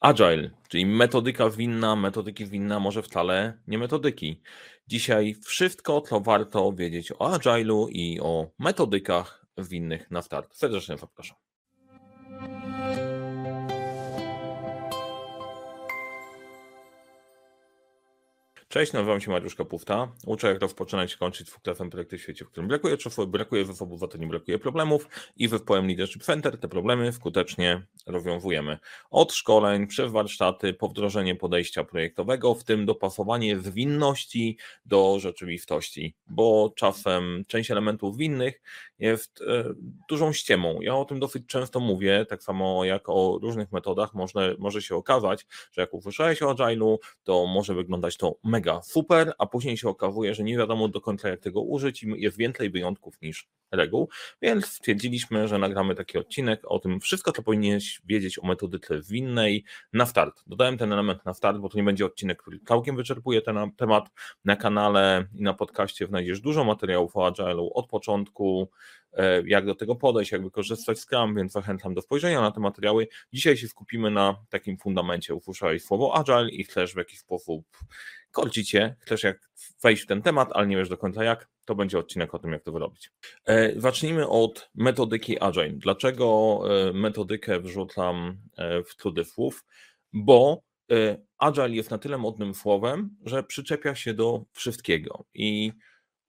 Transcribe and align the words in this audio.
Agile, 0.00 0.50
czyli 0.68 0.86
metodyka 0.86 1.50
winna, 1.50 1.96
metodyki 1.96 2.46
winna, 2.46 2.80
może 2.80 3.02
wcale 3.02 3.58
nie 3.66 3.78
metodyki. 3.78 4.42
Dzisiaj 4.88 5.36
wszystko, 5.44 6.00
co 6.00 6.20
warto 6.20 6.72
wiedzieć 6.72 7.12
o 7.12 7.36
Agile'u 7.36 7.86
i 7.90 8.20
o 8.20 8.50
metodykach 8.58 9.46
winnych 9.58 10.10
na 10.10 10.22
start. 10.22 10.56
Serdecznie 10.56 10.96
zapraszam. 10.98 11.36
Cześć, 18.76 18.92
nazywam 18.92 19.20
się 19.20 19.30
Mariusz 19.30 19.54
Kapufta. 19.54 20.12
Uczę 20.26 20.48
jak 20.48 20.60
rozpoczynać 20.60 21.14
i 21.14 21.18
kończyć 21.18 21.46
dwuklasem 21.46 21.90
projekty 21.90 22.18
w 22.18 22.22
świecie, 22.22 22.44
w 22.44 22.48
którym 22.48 22.68
brakuje 22.68 22.96
czasu, 22.96 23.26
brakuje 23.26 23.64
to 24.10 24.18
nie 24.18 24.26
brakuje 24.26 24.58
problemów 24.58 25.08
i 25.36 25.48
w 25.48 25.60
Poem 25.60 25.86
Leadership 25.86 26.22
Center 26.22 26.58
te 26.58 26.68
problemy 26.68 27.12
skutecznie 27.12 27.82
rozwiązujemy. 28.06 28.78
Od 29.10 29.32
szkoleń, 29.32 29.86
przez 29.86 30.12
warsztaty, 30.12 30.74
po 30.74 30.88
wdrożenie 30.88 31.34
podejścia 31.34 31.84
projektowego, 31.84 32.54
w 32.54 32.64
tym 32.64 32.86
dopasowanie 32.86 33.58
zwinności 33.58 34.58
do 34.86 35.18
rzeczywistości, 35.20 36.14
bo 36.26 36.72
czasem 36.76 37.44
część 37.48 37.70
elementów 37.70 38.16
winnych 38.16 38.60
jest 38.98 39.42
e, 39.42 39.74
dużą 40.08 40.32
ściemą. 40.32 40.78
Ja 40.80 40.96
o 40.96 41.04
tym 41.04 41.20
dosyć 41.20 41.46
często 41.46 41.80
mówię, 41.80 42.26
tak 42.28 42.42
samo 42.42 42.84
jak 42.84 43.08
o 43.08 43.38
różnych 43.42 43.72
metodach 43.72 44.14
może, 44.14 44.56
może 44.58 44.82
się 44.82 44.96
okazać, 44.96 45.46
że 45.72 45.80
jak 45.80 45.94
usłyszałeś 45.94 46.42
o 46.42 46.54
Agile'u, 46.54 46.96
to 47.24 47.46
może 47.46 47.74
wyglądać 47.74 48.16
to 48.16 48.36
mega 48.44 48.65
super, 48.82 49.32
a 49.38 49.46
później 49.46 49.76
się 49.76 49.88
okazuje, 49.88 50.34
że 50.34 50.42
nie 50.42 50.58
wiadomo 50.58 50.88
do 50.88 51.00
końca 51.00 51.28
jak 51.28 51.40
tego 51.40 51.60
użyć 51.60 52.02
i 52.02 52.14
jest 52.16 52.36
więcej 52.36 52.70
wyjątków 52.70 53.22
niż 53.22 53.48
reguł, 53.72 54.08
więc 54.42 54.66
stwierdziliśmy, 54.66 55.48
że 55.48 55.58
nagramy 55.58 55.94
taki 55.94 56.18
odcinek 56.18 56.60
o 56.64 56.78
tym 56.78 57.00
wszystko, 57.00 57.32
co 57.32 57.42
powinieneś 57.42 58.00
wiedzieć 58.04 58.38
o 58.38 58.46
metodyce 58.46 59.00
winnej 59.02 59.64
na 59.92 60.06
start. 60.06 60.42
Dodałem 60.46 60.78
ten 60.78 60.92
element 60.92 61.24
na 61.24 61.34
start, 61.34 61.58
bo 61.58 61.68
to 61.68 61.78
nie 61.78 61.84
będzie 61.84 62.06
odcinek, 62.06 62.42
który 62.42 62.60
całkiem 62.68 62.96
wyczerpuje 62.96 63.42
ten 63.42 63.72
temat. 63.76 64.10
Na 64.44 64.56
kanale 64.56 65.26
i 65.34 65.42
na 65.42 65.54
podcaście 65.54 66.06
znajdziesz 66.06 66.40
dużo 66.40 66.64
materiałów 66.64 67.16
o 67.16 67.30
Agile'u 67.30 67.68
od 67.74 67.86
początku, 67.86 68.70
e, 69.12 69.42
jak 69.46 69.66
do 69.66 69.74
tego 69.74 69.96
podejść, 69.96 70.32
jak 70.32 70.42
wykorzystać 70.42 70.98
Scrum, 70.98 71.34
więc 71.34 71.52
zachęcam 71.52 71.94
do 71.94 72.02
spojrzenia 72.02 72.40
na 72.40 72.50
te 72.50 72.60
materiały. 72.60 73.08
Dzisiaj 73.32 73.56
się 73.56 73.68
skupimy 73.68 74.10
na 74.10 74.36
takim 74.50 74.78
fundamencie. 74.78 75.34
Usłyszałeś 75.34 75.84
słowo 75.84 76.16
Agile 76.16 76.50
i 76.50 76.64
chcesz 76.64 76.94
w 76.94 76.96
jakiś 76.96 77.18
sposób 77.18 77.66
korci 78.36 78.64
cię, 78.64 78.96
chcesz 79.00 79.22
jak 79.22 79.50
wejść 79.82 80.02
w 80.02 80.06
ten 80.06 80.22
temat, 80.22 80.48
ale 80.52 80.66
nie 80.66 80.76
wiesz 80.76 80.88
do 80.88 80.96
końca 80.96 81.24
jak, 81.24 81.48
to 81.64 81.74
będzie 81.74 81.98
odcinek 81.98 82.34
o 82.34 82.38
tym, 82.38 82.52
jak 82.52 82.62
to 82.62 82.72
wyrobić. 82.72 83.10
E, 83.44 83.80
zacznijmy 83.80 84.28
od 84.28 84.70
metodyki 84.74 85.40
Agile. 85.40 85.72
Dlaczego 85.72 86.60
e, 86.88 86.92
metodykę 86.92 87.60
wrzucam 87.60 88.38
e, 88.56 88.82
w 88.82 88.94
cudzysłów? 88.94 89.64
Bo 90.12 90.62
Agile 91.38 91.70
jest 91.70 91.90
na 91.90 91.98
tyle 91.98 92.18
modnym 92.18 92.54
słowem, 92.54 93.16
że 93.24 93.42
przyczepia 93.42 93.94
się 93.94 94.14
do 94.14 94.44
wszystkiego. 94.52 95.24
I 95.34 95.72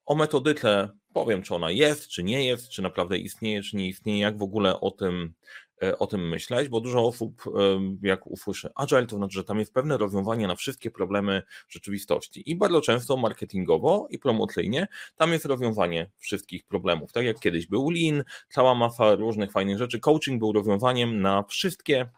o 0.05 0.16
metodyce 0.16 0.89
powiem, 1.13 1.41
czy 1.41 1.55
ona 1.55 1.72
jest, 1.72 2.08
czy 2.08 2.23
nie 2.23 2.45
jest, 2.45 2.69
czy 2.69 2.81
naprawdę 2.81 3.17
istnieje, 3.17 3.61
czy 3.63 3.75
nie 3.75 3.88
istnieje, 3.88 4.19
jak 4.19 4.38
w 4.38 4.41
ogóle 4.41 4.80
o 4.80 4.91
tym 4.91 5.33
E, 5.83 5.97
o 5.97 6.08
tym 6.08 6.30
myśleć, 6.30 6.69
bo 6.69 6.81
dużo 6.81 7.08
osób, 7.08 7.44
jak 8.02 8.27
usłyszy 8.27 8.69
agile, 8.75 9.05
to 9.05 9.16
znaczy, 9.17 9.33
że 9.33 9.44
tam 9.44 9.59
jest 9.59 9.73
pewne 9.73 9.97
rozwiązanie 9.97 10.47
na 10.47 10.55
wszystkie 10.55 10.91
problemy 10.91 11.44
rzeczywistości. 11.69 12.52
I 12.52 12.55
bardzo 12.55 12.81
często 12.81 13.17
marketingowo 13.17 14.08
i 14.09 14.19
promocyjnie 14.19 14.88
tam 15.16 15.31
jest 15.31 15.45
rozwiązanie 15.45 16.09
wszystkich 16.17 16.66
problemów. 16.66 17.11
Tak 17.11 17.25
jak 17.25 17.39
kiedyś 17.39 17.67
był 17.67 17.89
Lean, 17.89 18.23
cała 18.50 18.75
masa 18.75 19.16
różnych 19.16 19.52
fajnych 19.52 19.78
rzeczy. 19.78 20.00
Coaching 20.00 20.39
był 20.39 20.53
rozwiązaniem 20.53 21.22
na 21.22 21.44
wszystkie 21.44 22.09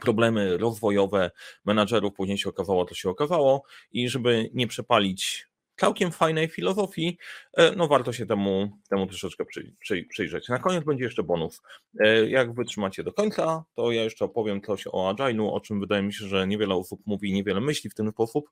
problemy 0.00 0.56
rozwojowe 0.56 1.30
menadżerów, 1.64 2.14
później 2.14 2.38
się 2.38 2.48
okazało, 2.48 2.84
to 2.84 2.94
się 2.94 3.10
okazało 3.10 3.62
i 3.92 4.08
żeby 4.08 4.50
nie 4.54 4.66
przepalić 4.66 5.46
całkiem 5.76 6.12
fajnej 6.12 6.48
filozofii, 6.48 7.18
e, 7.56 7.72
no 7.76 7.88
warto 7.88 8.12
się 8.12 8.26
temu, 8.26 8.78
temu 8.90 9.06
troszeczkę 9.06 9.44
przy, 9.44 9.74
przy, 9.80 10.04
przyjrzeć. 10.04 10.48
Na 10.48 10.58
koniec 10.58 10.84
będzie 10.84 11.04
jeszcze 11.04 11.22
bonus. 11.22 11.62
E, 12.00 12.28
jak 12.28 12.54
wytrzymacie 12.54 13.04
do 13.04 13.12
końca, 13.12 13.64
to 13.74 13.92
ja 13.92 14.02
jeszcze 14.02 14.24
opowiem 14.24 14.62
coś 14.62 14.86
o 14.86 15.12
Agile'u, 15.12 15.50
o 15.52 15.60
czym 15.60 15.80
wydaje 15.80 16.02
mi 16.02 16.12
się, 16.12 16.26
że 16.26 16.46
niewiele 16.46 16.74
osób 16.74 17.00
mówi, 17.06 17.32
niewiele 17.32 17.60
myśli 17.60 17.90
w 17.90 17.94
ten 17.94 18.10
sposób, 18.10 18.50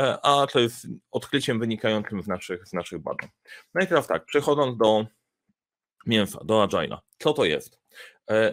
e, 0.00 0.18
a 0.22 0.46
to 0.46 0.60
jest 0.60 0.86
odkryciem 1.10 1.60
wynikającym 1.60 2.22
z 2.22 2.26
naszych, 2.26 2.68
z 2.68 2.72
naszych 2.72 2.98
badań. 2.98 3.28
Najpierw 3.74 4.06
tak, 4.06 4.24
przechodząc 4.24 4.78
do 4.78 5.06
mięsa, 6.06 6.44
do 6.44 6.64
Agile'a. 6.64 6.98
Co 7.18 7.32
to 7.32 7.44
jest? 7.44 7.80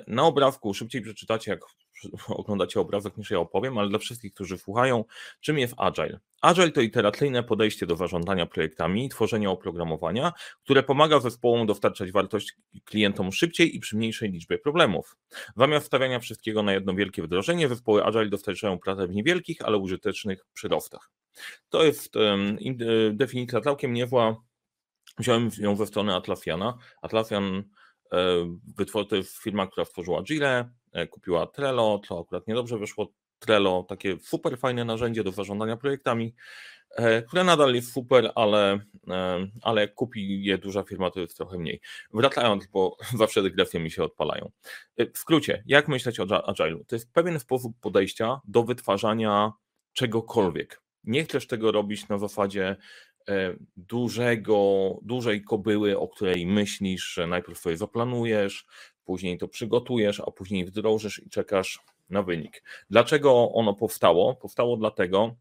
Na 0.08 0.24
obrazku 0.24 0.74
szybciej 0.74 1.02
przeczytacie, 1.02 1.52
jak 1.52 1.60
oglądacie 2.28 2.80
obrazek 2.80 3.18
niż 3.18 3.32
ja 3.32 3.40
opowiem, 3.40 3.78
ale 3.78 3.90
dla 3.90 4.00
wszystkich, 4.00 4.34
którzy 4.34 4.58
słuchają, 4.58 5.06
czym 5.42 5.60
jest 5.60 5.74
Agile? 5.78 6.20
Agile 6.42 6.72
to 6.72 6.82
iteracyjne 6.82 7.44
podejście 7.44 7.86
do 7.86 7.96
zarządzania 7.96 8.46
projektami 8.46 9.06
i 9.06 9.10
tworzenia 9.10 9.52
oprogramowania, 9.52 10.34
które 10.64 10.84
pomaga 10.84 11.20
zespołom 11.20 11.68
dostarczać 11.68 12.12
wartość 12.12 12.56
klientom 12.86 13.32
szybciej 13.32 13.76
i 13.76 13.80
przy 13.80 13.98
mniejszej 13.98 14.32
liczbie 14.32 14.58
problemów. 14.58 15.18
Zamiast 15.56 15.86
stawiania 15.86 16.20
wszystkiego 16.20 16.64
na 16.64 16.74
jedno 16.74 16.94
wielkie 16.94 17.24
wdrożenie, 17.24 17.70
zespoły 17.70 18.04
Agile 18.04 18.30
dostarczają 18.30 18.80
pracę 18.80 19.08
w 19.08 19.16
niewielkich, 19.16 19.62
ale 19.62 19.78
użytecznych 19.78 20.46
przyrostach. 20.54 21.12
To 21.70 21.84
jest 21.84 22.16
um, 22.16 22.58
definicja 23.12 23.62
całkiem 23.62 23.94
niezła. 23.94 24.44
Wziąłem 25.20 25.50
ją 25.58 25.76
ze 25.76 25.88
strony 25.88 26.16
Atlafiana. 26.16 26.78
Atlafian 27.02 27.64
e, 28.12 29.06
to 29.10 29.16
jest 29.16 29.38
firma, 29.38 29.68
która 29.68 29.86
stworzyła 29.86 30.20
Agile, 30.20 30.70
kupiła 31.06 31.48
Trello, 31.48 32.02
to 32.08 32.20
akurat 32.20 32.48
niedobrze 32.48 32.78
wyszło. 32.78 33.14
Trello, 33.40 33.86
takie 33.90 34.18
super 34.20 34.58
fajne 34.58 34.86
narzędzie 34.86 35.24
do 35.24 35.32
zarządzania 35.32 35.78
projektami, 35.78 36.36
e, 36.96 37.22
które 37.22 37.44
nadal 37.44 37.76
jest 37.76 37.94
super, 37.94 38.32
ale, 38.36 38.80
e, 39.08 39.48
ale 39.62 39.82
jak 39.82 39.94
kupi 39.94 40.44
je 40.44 40.58
duża 40.58 40.84
firma, 40.84 41.12
to 41.12 41.20
jest 41.20 41.38
trochę 41.38 41.58
mniej. 41.58 41.82
Wracając, 42.14 42.68
bo 42.68 42.98
zawsze 43.18 43.44
dygresje 43.44 43.80
mi 43.80 43.92
się 43.92 44.04
odpalają. 44.04 44.52
W 45.14 45.18
skrócie, 45.18 45.64
jak 45.66 45.88
myśleć 45.88 46.20
o 46.20 46.24
Agile'u? 46.24 46.86
To 46.88 46.96
jest 46.96 47.14
pewien 47.14 47.40
sposób 47.40 47.74
podejścia 47.82 48.42
do 48.46 48.64
wytwarzania 48.64 49.52
czegokolwiek. 49.94 50.82
Nie 51.04 51.24
chcesz 51.24 51.48
tego 51.48 51.72
robić 51.72 52.08
na 52.08 52.18
zasadzie 52.18 52.76
dużego, 53.76 54.94
dużej 55.02 55.44
kobyły, 55.44 56.00
o 56.00 56.08
której 56.08 56.46
myślisz, 56.46 57.14
że 57.14 57.28
najpierw 57.28 57.60
sobie 57.60 57.78
zaplanujesz, 57.78 58.66
później 59.08 59.38
to 59.38 59.48
przygotujesz, 59.48 60.20
a 60.20 60.32
później 60.32 60.66
wdrożysz 60.66 61.22
i 61.26 61.30
czekasz 61.30 61.80
na 62.10 62.24
wynik. 62.24 62.64
Dlaczego 62.90 63.52
ono 63.54 63.74
powstało? 63.74 64.36
Powstało 64.36 64.78
dlatego, 64.78 65.36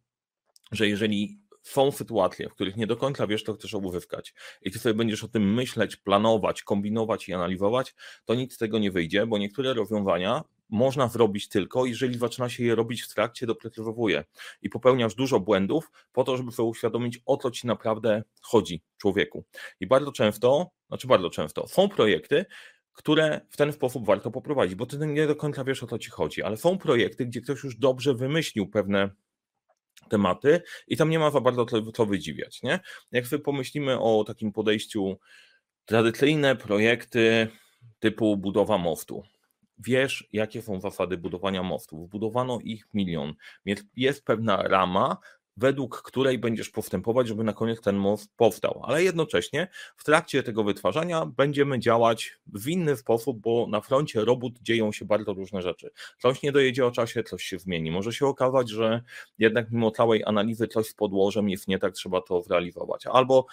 że 0.72 0.88
jeżeli 0.88 1.38
są 1.62 1.92
sytuacje, 1.92 2.48
w 2.48 2.54
których 2.54 2.76
nie 2.76 2.86
do 2.86 2.96
końca 2.96 3.26
wiesz, 3.26 3.42
co 3.42 3.54
chcesz 3.54 3.74
uzyskać 3.74 4.34
i 4.62 4.70
ty 4.70 4.78
sobie 4.78 4.94
będziesz 4.94 5.24
o 5.24 5.28
tym 5.28 5.54
myśleć, 5.54 5.96
planować, 5.96 6.62
kombinować 6.62 7.28
i 7.28 7.32
analizować, 7.32 7.94
to 8.24 8.34
nic 8.34 8.54
z 8.54 8.58
tego 8.58 8.78
nie 8.78 8.90
wyjdzie, 8.90 9.26
bo 9.26 9.38
niektóre 9.38 9.74
rozwiązania 9.74 10.42
można 10.70 11.08
zrobić 11.08 11.48
tylko, 11.48 11.86
jeżeli 11.86 12.18
zaczyna 12.18 12.48
się 12.48 12.64
je 12.64 12.74
robić 12.74 13.02
w 13.02 13.14
trakcie, 13.14 13.46
doprecyzowuje 13.46 14.24
i 14.62 14.70
popełniasz 14.70 15.14
dużo 15.14 15.40
błędów 15.40 15.90
po 16.12 16.24
to, 16.24 16.36
żeby 16.36 16.52
sobie 16.52 16.68
uświadomić, 16.68 17.20
o 17.26 17.36
co 17.36 17.50
ci 17.50 17.66
naprawdę 17.66 18.22
chodzi 18.42 18.82
człowieku. 18.98 19.44
I 19.80 19.86
bardzo 19.86 20.12
często, 20.12 20.70
znaczy 20.88 21.06
bardzo 21.06 21.30
często, 21.30 21.66
są 21.68 21.88
projekty, 21.88 22.46
które 22.96 23.40
w 23.50 23.56
ten 23.56 23.72
sposób 23.72 24.06
warto 24.06 24.30
poprowadzić, 24.30 24.74
bo 24.74 24.86
ty 24.86 24.98
nie 25.06 25.26
do 25.26 25.36
końca 25.36 25.64
wiesz 25.64 25.82
o 25.82 25.86
co 25.86 25.98
ci 25.98 26.10
chodzi, 26.10 26.42
ale 26.42 26.56
są 26.56 26.78
projekty, 26.78 27.26
gdzie 27.26 27.40
ktoś 27.40 27.64
już 27.64 27.76
dobrze 27.76 28.14
wymyślił 28.14 28.66
pewne 28.68 29.10
tematy 30.08 30.62
i 30.88 30.96
tam 30.96 31.10
nie 31.10 31.18
ma 31.18 31.30
za 31.30 31.40
bardzo 31.40 31.66
co, 31.66 31.92
co 31.92 32.06
wydziwiać. 32.06 32.62
Nie? 32.62 32.80
Jak 33.12 33.26
sobie 33.26 33.42
pomyślimy 33.42 34.00
o 34.00 34.24
takim 34.24 34.52
podejściu 34.52 35.18
tradycyjne 35.84 36.56
projekty 36.56 37.48
typu 37.98 38.36
budowa 38.36 38.78
mostu. 38.78 39.22
Wiesz, 39.78 40.28
jakie 40.32 40.62
są 40.62 40.80
zasady 40.80 41.16
budowania 41.16 41.62
mostów. 41.62 42.10
Budowano 42.10 42.58
ich 42.64 42.84
milion. 42.94 43.34
Jest 43.96 44.24
pewna 44.24 44.62
rama, 44.62 45.16
według 45.56 46.02
której 46.02 46.38
będziesz 46.38 46.70
postępować, 46.70 47.28
żeby 47.28 47.44
na 47.44 47.52
koniec 47.52 47.80
ten 47.80 47.96
most 47.96 48.36
powstał. 48.36 48.80
Ale 48.84 49.02
jednocześnie 49.02 49.68
w 49.96 50.04
trakcie 50.04 50.42
tego 50.42 50.64
wytwarzania 50.64 51.26
będziemy 51.26 51.78
działać 51.78 52.38
w 52.46 52.68
inny 52.68 52.96
sposób, 52.96 53.40
bo 53.40 53.66
na 53.66 53.80
froncie 53.80 54.24
robót 54.24 54.58
dzieją 54.62 54.92
się 54.92 55.04
bardzo 55.04 55.32
różne 55.32 55.62
rzeczy. 55.62 55.90
Coś 56.18 56.42
nie 56.42 56.52
dojedzie 56.52 56.86
o 56.86 56.90
czasie, 56.90 57.22
coś 57.22 57.42
się 57.42 57.58
zmieni. 57.58 57.90
Może 57.90 58.12
się 58.12 58.26
okazać, 58.26 58.70
że 58.70 59.02
jednak 59.38 59.70
mimo 59.70 59.90
całej 59.90 60.24
analizy 60.24 60.68
coś 60.68 60.86
z 60.86 60.94
podłożem 60.94 61.48
jest 61.48 61.68
nie 61.68 61.78
tak, 61.78 61.94
trzeba 61.94 62.20
to 62.20 62.42
zrealizować. 62.42 63.06
Albo 63.06 63.46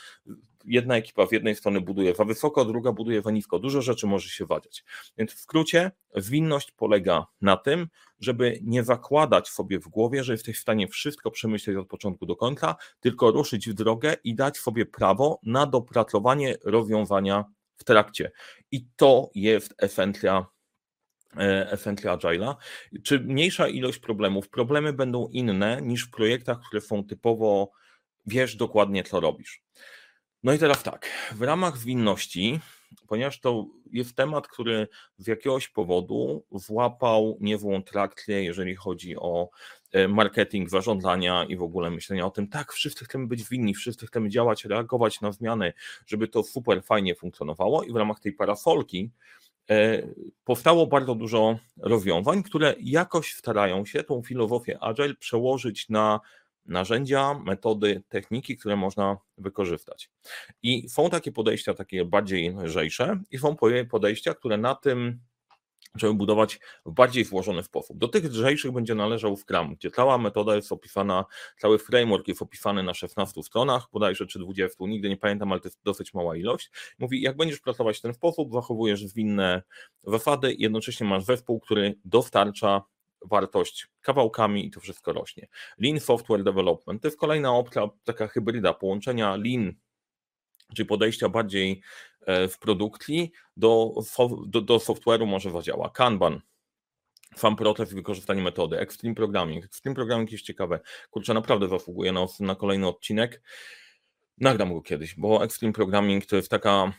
jedna 0.66 0.96
ekipa 0.96 1.28
z 1.28 1.32
jednej 1.32 1.56
strony 1.56 1.82
buduje 1.82 2.16
za 2.16 2.26
wysoko, 2.26 2.66
druga 2.66 2.92
buduje 2.92 3.22
za 3.22 3.32
nisko. 3.32 3.60
Dużo 3.60 3.82
rzeczy 3.82 4.08
może 4.08 4.30
się 4.30 4.46
wadziać. 4.46 4.84
Więc 5.18 5.34
w 5.34 5.40
skrócie, 5.40 5.92
zwinność 6.16 6.72
polega 6.72 7.26
na 7.42 7.58
tym, 7.58 7.88
żeby 8.20 8.60
nie 8.62 8.84
zakładać 8.84 9.50
sobie 9.50 9.80
w 9.80 9.88
głowie, 9.88 10.24
że 10.24 10.34
jesteś 10.34 10.58
w 10.58 10.62
stanie 10.62 10.88
wszystko 10.88 11.32
przemyśleć 11.32 11.78
od 11.78 11.88
początku 11.88 12.26
do 12.26 12.36
końca, 12.36 12.76
tylko 13.00 13.32
ruszyć 13.32 13.70
w 13.70 13.74
drogę 13.74 14.16
i 14.24 14.36
dać 14.36 14.58
sobie 14.58 14.86
prawo 14.86 15.40
na 15.44 15.66
dopracowanie 15.66 16.58
rozwiązania 16.64 17.46
w 17.76 17.84
trakcie. 17.84 18.32
I 18.72 18.86
to 18.96 19.30
jest 19.36 19.74
esencja 19.78 20.46
Essentially 21.72 22.18
Agile'a, 22.18 22.56
czy 23.04 23.20
mniejsza 23.20 23.68
ilość 23.68 24.00
problemów. 24.00 24.50
Problemy 24.50 24.94
będą 24.94 25.28
inne 25.28 25.82
niż 25.82 26.08
w 26.08 26.12
projektach, 26.12 26.60
które 26.68 26.82
są 26.82 27.04
typowo, 27.04 27.72
wiesz 28.26 28.56
dokładnie, 28.56 29.04
co 29.04 29.20
robisz. 29.20 29.64
No 30.44 30.54
i 30.54 30.60
teraz 30.60 30.84
tak, 30.84 31.10
w 31.36 31.42
ramach 31.42 31.78
zwinności, 31.78 32.60
ponieważ 33.08 33.40
to 33.40 33.66
jest 33.92 34.16
temat, 34.16 34.48
który 34.48 34.88
z 35.18 35.28
jakiegoś 35.28 35.68
powodu 35.68 36.46
włapał 36.52 37.38
niezłą 37.42 37.84
trakcję, 37.84 38.44
jeżeli 38.44 38.76
chodzi 38.76 39.18
o 39.18 39.50
e, 39.92 40.08
marketing, 40.08 40.70
zarządzania 40.70 41.46
i 41.50 41.58
w 41.58 41.62
ogóle 41.62 41.92
myślenia 41.92 42.26
o 42.26 42.32
tym, 42.32 42.48
tak, 42.48 42.74
wszyscy 42.74 43.06
chcemy 43.06 43.28
być 43.28 43.50
winni, 43.50 43.74
wszyscy 43.74 44.08
chcemy 44.08 44.30
działać, 44.30 44.66
reagować 44.66 45.22
na 45.22 45.32
zmiany, 45.32 45.74
żeby 46.06 46.28
to 46.28 46.44
super 46.44 46.84
fajnie 46.84 47.16
funkcjonowało 47.16 47.84
i 47.84 47.92
w 47.92 47.96
ramach 47.96 48.20
tej 48.20 48.34
parasolki 48.34 49.12
e, 49.70 50.08
powstało 50.44 50.88
bardzo 50.88 51.16
dużo 51.16 51.60
rozwiązań, 51.78 52.44
które 52.44 52.76
jakoś 52.80 53.34
starają 53.34 53.86
się 53.86 54.04
tą 54.04 54.22
filozofię 54.22 54.80
Agile 54.80 55.16
przełożyć 55.16 55.90
na 55.90 56.20
narzędzia, 56.66 57.34
metody, 57.34 58.04
techniki, 58.10 58.58
które 58.58 58.76
można 58.76 59.18
wykorzystać. 59.38 60.10
I 60.64 60.90
są 60.90 61.10
takie 61.10 61.32
podejścia, 61.32 61.74
takie 61.74 62.06
bardziej 62.06 62.56
lżejsze, 62.64 63.20
i 63.32 63.38
są 63.38 63.56
podejścia, 63.90 64.34
które 64.34 64.58
na 64.58 64.76
tym 64.76 65.20
żeby 65.96 66.14
budować 66.14 66.60
w 66.86 66.92
bardziej 66.92 67.26
złożony 67.26 67.64
sposób. 67.64 67.98
Do 67.98 68.08
tych 68.08 68.24
lżejszych 68.24 68.72
będzie 68.72 68.96
należał 68.96 69.38
Scrum, 69.38 69.76
gdzie 69.76 69.92
cała 69.92 70.18
metoda 70.18 70.56
jest 70.56 70.72
opisana, 70.72 71.26
cały 71.62 71.80
framework 71.80 72.28
jest 72.28 72.42
opisany 72.42 72.84
na 72.84 72.94
16 72.94 73.44
stronach, 73.44 73.88
bodajże 73.94 74.28
czy 74.28 74.40
20, 74.40 74.86
nigdy 74.88 75.10
nie 75.10 75.18
pamiętam, 75.18 75.52
ale 75.52 75.62
to 75.62 75.68
jest 75.68 75.80
dosyć 75.84 76.14
mała 76.14 76.36
ilość. 76.36 76.72
Mówi, 77.00 77.22
jak 77.22 77.38
będziesz 77.38 77.60
pracować 77.60 77.98
w 77.98 78.02
ten 78.02 78.14
sposób, 78.14 78.54
zachowujesz 78.54 79.06
zwinne 79.06 79.64
zasady 80.04 80.54
i 80.54 80.62
jednocześnie 80.62 81.08
masz 81.08 81.24
zespół, 81.24 81.60
który 81.60 81.96
dostarcza 82.06 82.82
wartość 83.26 83.88
kawałkami 84.02 84.66
i 84.66 84.72
to 84.72 84.80
wszystko 84.80 85.14
rośnie. 85.14 85.48
Lean 85.80 86.00
Software 86.00 86.44
Development 86.44 87.02
to 87.02 87.08
jest 87.08 87.20
kolejna 87.20 87.56
opcja, 87.56 87.90
taka 88.04 88.28
hybryda 88.28 88.74
połączenia 88.74 89.36
Lean, 89.36 89.74
czyli 90.76 90.88
podejścia 90.88 91.30
bardziej 91.30 91.82
e, 92.22 92.48
w 92.48 92.60
produkcji 92.60 93.32
do, 93.58 93.94
do, 94.46 94.62
do 94.62 94.78
software'u 94.78 95.26
może 95.28 95.52
zadziała. 95.52 95.90
Kanban, 95.90 96.42
fan 97.38 97.56
proces 97.56 97.94
wykorzystanie 97.94 98.42
metody, 98.42 98.80
Extreme 98.80 99.16
Programming. 99.16 99.66
Extreme 99.66 99.96
Programming 99.96 100.32
jest 100.32 100.44
ciekawe. 100.44 100.80
Kurczę, 101.10 101.34
naprawdę 101.34 101.70
zasługuje 101.70 102.12
na, 102.12 102.26
na 102.40 102.56
kolejny 102.56 102.88
odcinek. 102.88 103.42
Nagram 104.38 104.74
go 104.74 104.82
kiedyś, 104.82 105.16
bo 105.16 105.44
Extreme 105.44 105.74
Programming 105.74 106.26
to 106.26 106.36
jest 106.36 106.50
taka, 106.50 106.94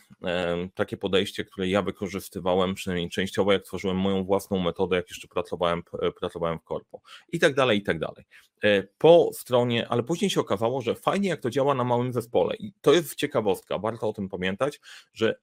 takie 0.75 0.97
podejście, 0.97 1.45
które 1.45 1.67
ja 1.67 1.81
wykorzystywałem, 1.81 2.73
przynajmniej 2.73 3.09
częściowo, 3.09 3.53
jak 3.53 3.63
tworzyłem 3.63 3.97
moją 3.97 4.23
własną 4.23 4.59
metodę, 4.59 4.95
jak 4.95 5.09
jeszcze 5.09 5.27
pracowałem, 5.27 5.83
e, 6.01 6.11
pracowałem 6.11 6.59
w 6.59 6.63
korpo 6.63 7.01
i 7.31 7.39
tak 7.39 7.55
dalej, 7.55 7.79
i 7.79 7.83
tak 7.83 7.99
dalej. 7.99 8.25
E, 8.63 8.83
po 8.83 9.29
stronie, 9.33 9.87
ale 9.87 10.03
później 10.03 10.29
się 10.29 10.41
okazało, 10.41 10.81
że 10.81 10.95
fajnie 10.95 11.29
jak 11.29 11.41
to 11.41 11.49
działa 11.49 11.75
na 11.75 11.83
małym 11.83 12.13
zespole 12.13 12.55
i 12.55 12.73
to 12.81 12.93
jest 12.93 13.15
ciekawostka, 13.15 13.79
warto 13.79 14.09
o 14.09 14.13
tym 14.13 14.29
pamiętać, 14.29 14.79
że 15.13 15.35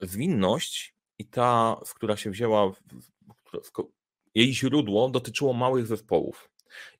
zwinność 0.00 0.94
i 1.18 1.26
ta, 1.26 1.76
w 1.86 1.94
która 1.94 2.16
się 2.16 2.30
wzięła, 2.30 2.72
jej 4.34 4.54
źródło 4.54 5.10
dotyczyło 5.10 5.52
małych 5.52 5.86
zespołów. 5.86 6.51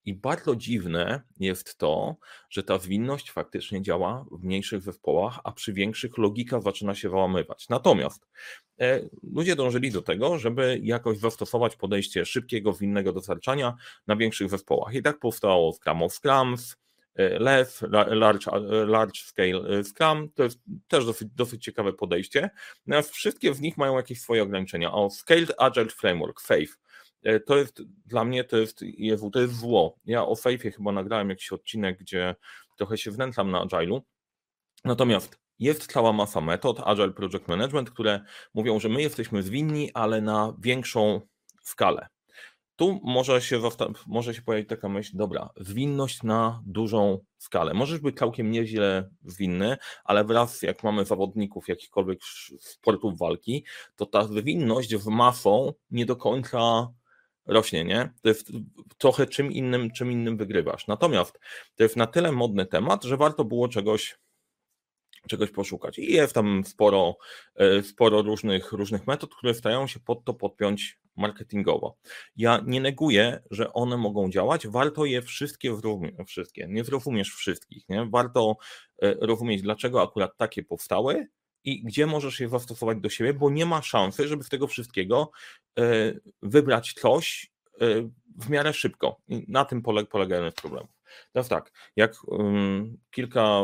I 0.04 0.14
bardzo 0.14 0.56
dziwne 0.56 1.22
jest 1.40 1.78
to, 1.78 2.16
że 2.50 2.62
ta 2.62 2.78
zwinność 2.78 3.30
faktycznie 3.30 3.82
działa 3.82 4.24
w 4.30 4.44
mniejszych 4.44 4.82
zespołach, 4.82 5.40
a 5.44 5.52
przy 5.52 5.72
większych 5.72 6.18
logika 6.18 6.60
zaczyna 6.60 6.94
się 6.94 7.10
załamywać. 7.10 7.68
Natomiast 7.68 8.26
e, 8.80 9.00
ludzie 9.22 9.56
dążyli 9.56 9.90
do 9.90 10.02
tego, 10.02 10.38
żeby 10.38 10.80
jakoś 10.82 11.18
zastosować 11.18 11.76
podejście 11.76 12.24
szybkiego, 12.24 12.72
zwinnego 12.72 13.12
dostarczania 13.12 13.76
na 14.06 14.16
większych 14.16 14.50
zespołach. 14.50 14.94
I 14.94 15.02
tak 15.02 15.18
powstało 15.18 15.72
Scrum 15.72 16.02
of 16.02 16.14
Scrums, 16.14 16.76
e, 17.14 17.38
LEF, 17.38 17.82
large, 18.08 18.50
large 18.86 19.20
Scale 19.20 19.78
e, 19.78 19.84
Scrum, 19.84 20.28
to 20.34 20.42
jest 20.42 20.60
też 20.88 21.06
dosyć, 21.06 21.28
dosyć 21.34 21.64
ciekawe 21.64 21.92
podejście. 21.92 22.50
Natomiast 22.86 23.10
wszystkie 23.10 23.54
z 23.54 23.60
nich 23.60 23.76
mają 23.76 23.96
jakieś 23.96 24.20
swoje 24.20 24.42
ograniczenia. 24.42 24.92
O 24.92 25.10
Scaled 25.10 25.52
Agile 25.58 25.88
Framework, 25.88 26.40
FAVE, 26.40 26.66
E, 26.66 26.81
to 27.46 27.56
jest 27.56 27.82
dla 28.06 28.24
mnie 28.24 28.44
to 28.44 28.56
jest, 28.56 28.82
Jezu, 28.82 29.30
to 29.30 29.40
jest 29.40 29.54
zło. 29.54 29.98
Ja 30.04 30.26
o 30.26 30.36
Faithie 30.36 30.70
chyba 30.70 30.92
nagrałem 30.92 31.30
jakiś 31.30 31.52
odcinek, 31.52 31.98
gdzie 31.98 32.34
trochę 32.76 32.98
się 32.98 33.10
wnętrzam 33.10 33.50
na 33.50 33.66
Agile'u. 33.66 34.00
Natomiast 34.84 35.38
jest 35.58 35.92
cała 35.92 36.12
masa 36.12 36.40
metod 36.40 36.80
Agile 36.84 37.10
Project 37.10 37.48
Management, 37.48 37.90
które 37.90 38.20
mówią, 38.54 38.80
że 38.80 38.88
my 38.88 39.02
jesteśmy 39.02 39.42
zwinni, 39.42 39.90
ale 39.94 40.20
na 40.20 40.54
większą 40.58 41.20
skalę. 41.62 42.06
Tu 42.76 43.00
może 43.04 43.42
się, 43.42 43.60
może 44.06 44.34
się 44.34 44.42
pojawić 44.42 44.68
taka 44.68 44.88
myśl, 44.88 45.16
dobra, 45.16 45.50
zwinność 45.56 46.22
na 46.22 46.62
dużą 46.66 47.18
skalę. 47.38 47.74
Możesz 47.74 48.00
być 48.00 48.16
całkiem 48.16 48.50
nieźle 48.50 49.10
zwinny, 49.24 49.76
ale 50.04 50.24
wraz 50.24 50.62
jak 50.62 50.82
mamy 50.84 51.04
zawodników 51.04 51.68
jakichkolwiek 51.68 52.18
sportów 52.60 53.18
walki, 53.18 53.64
to 53.96 54.06
ta 54.06 54.24
zwinność 54.24 54.96
w 54.96 55.06
masą 55.06 55.72
nie 55.90 56.06
do 56.06 56.16
końca 56.16 56.88
rośnie, 57.46 57.84
nie? 57.84 58.10
To 58.22 58.28
jest 58.28 58.52
trochę 58.98 59.26
czym 59.26 59.52
innym, 59.52 59.90
czym 59.90 60.12
innym 60.12 60.36
wygrywasz. 60.36 60.86
Natomiast 60.86 61.40
to 61.74 61.82
jest 61.82 61.96
na 61.96 62.06
tyle 62.06 62.32
modny 62.32 62.66
temat, 62.66 63.04
że 63.04 63.16
warto 63.16 63.44
było 63.44 63.68
czegoś 63.68 64.18
czegoś 65.28 65.50
poszukać. 65.50 65.98
I 65.98 66.12
jest 66.12 66.34
tam 66.34 66.62
sporo, 66.64 67.16
e, 67.54 67.82
sporo 67.82 68.22
różnych, 68.22 68.72
różnych 68.72 69.06
metod, 69.06 69.34
które 69.34 69.54
starają 69.54 69.86
się 69.86 70.00
pod 70.00 70.24
to 70.24 70.34
podpiąć 70.34 70.98
marketingowo. 71.16 71.96
Ja 72.36 72.62
nie 72.66 72.80
neguję, 72.80 73.42
że 73.50 73.72
one 73.72 73.96
mogą 73.96 74.30
działać, 74.30 74.68
warto 74.68 75.04
je 75.04 75.22
wszystkie 75.22 75.76
zrozumieć, 75.76 76.14
wszystkie, 76.26 76.66
nie 76.68 76.84
zrozumiesz 76.84 77.30
wszystkich, 77.30 77.88
nie? 77.88 78.06
Warto 78.10 78.56
e, 79.02 79.14
rozumieć, 79.20 79.62
dlaczego 79.62 80.02
akurat 80.02 80.36
takie 80.36 80.62
powstały, 80.62 81.26
i 81.64 81.82
gdzie 81.82 82.06
możesz 82.06 82.40
je 82.40 82.48
zastosować 82.48 83.00
do 83.00 83.08
siebie, 83.08 83.34
bo 83.34 83.50
nie 83.50 83.66
ma 83.66 83.82
szansy, 83.82 84.28
żeby 84.28 84.44
z 84.44 84.48
tego 84.48 84.66
wszystkiego 84.66 85.30
e, 85.78 85.82
wybrać 86.42 86.92
coś 86.92 87.52
e, 87.80 87.86
w 88.38 88.50
miarę 88.50 88.72
szybko. 88.72 89.20
I 89.28 89.44
na 89.48 89.64
tym 89.64 89.82
polega, 89.82 90.36
jeden 90.36 90.50
z 90.50 90.54
problemów. 90.54 90.90
Teraz 91.32 91.48
tak, 91.48 91.72
jak 91.96 92.28
um, 92.28 92.98
kilka 93.10 93.62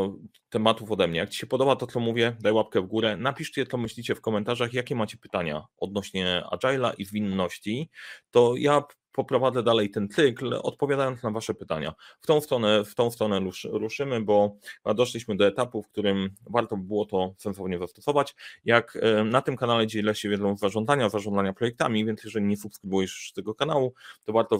tematów 0.49 0.91
ode 0.91 1.09
mnie. 1.09 1.19
Jak 1.19 1.31
Ci 1.31 1.39
się 1.39 1.47
podoba 1.47 1.77
to, 1.77 1.87
co 1.87 2.00
mówię, 2.00 2.37
daj 2.41 2.53
łapkę 2.53 2.81
w 2.81 2.87
górę. 2.87 3.17
Napiszcie, 3.17 3.67
co 3.67 3.77
myślicie 3.77 4.15
w 4.15 4.21
komentarzach, 4.21 4.73
jakie 4.73 4.95
macie 4.95 5.17
pytania 5.17 5.67
odnośnie 5.79 6.43
Agile'a 6.53 6.93
i 6.99 7.05
zwinności. 7.05 7.91
To 8.31 8.55
ja 8.56 8.83
poprowadzę 9.12 9.62
dalej 9.62 9.90
ten 9.90 10.08
cykl, 10.08 10.55
odpowiadając 10.62 11.22
na 11.22 11.31
Wasze 11.31 11.55
pytania. 11.55 11.94
W 12.21 12.26
tą 12.26 12.40
stronę, 12.40 12.85
w 12.85 12.94
tą 12.94 13.11
stronę 13.11 13.40
ruszymy, 13.64 14.21
bo 14.21 14.56
doszliśmy 14.94 15.37
do 15.37 15.47
etapu, 15.47 15.83
w 15.83 15.88
którym 15.88 16.30
warto 16.50 16.76
by 16.76 16.85
było 16.85 17.06
to 17.06 17.35
sensownie 17.38 17.78
zastosować. 17.78 18.35
Jak 18.64 18.99
e, 19.02 19.25
na 19.25 19.42
tym 19.42 19.56
kanale 19.56 19.87
dzielę 19.87 20.14
się 20.14 20.28
wiedzą 20.28 20.56
zarządzania, 20.56 21.09
zarządzania 21.09 21.52
projektami, 21.52 22.04
więc 22.04 22.25
jeżeli 22.25 22.47
nie 22.47 22.56
subskrybujesz 22.56 23.33
tego 23.35 23.54
kanału, 23.54 23.94
to 24.25 24.33
warto 24.33 24.59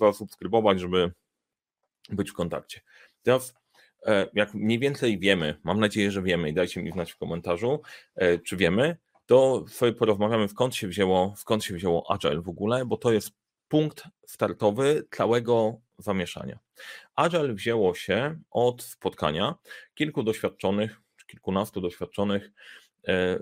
zasubskrybować, 0.00 0.80
żeby 0.80 1.12
być 2.10 2.30
w 2.30 2.34
kontakcie. 2.34 2.80
Teraz 3.22 3.54
e, 4.06 4.26
jak 4.34 4.54
mniej 4.54 4.78
więcej 4.78 5.18
wiemy, 5.18 5.58
mam 5.64 5.80
nadzieję, 5.80 6.10
że 6.10 6.22
wiemy 6.22 6.48
i 6.48 6.54
dajcie 6.54 6.82
mi 6.82 6.92
znać 6.92 7.12
w 7.12 7.16
komentarzu, 7.16 7.80
e, 8.14 8.38
czy 8.38 8.56
wiemy, 8.56 8.96
to 9.26 9.64
sobie 9.68 9.92
porozmawiamy 9.92 10.48
skąd 10.48 10.74
się 10.74 10.88
wzięło, 10.88 11.34
skąd 11.36 11.64
się 11.64 11.74
wzięło 11.74 12.10
Agile 12.10 12.40
w 12.40 12.48
ogóle, 12.48 12.84
bo 12.84 12.96
to 12.96 13.12
jest 13.12 13.30
punkt 13.68 14.04
startowy 14.26 15.04
całego 15.10 15.80
zamieszania. 15.98 16.58
Agile 17.14 17.54
wzięło 17.54 17.94
się 17.94 18.38
od 18.50 18.82
spotkania 18.82 19.54
kilku 19.94 20.22
doświadczonych, 20.22 21.00
kilkunastu 21.26 21.80
doświadczonych 21.80 22.52
e, 23.08 23.38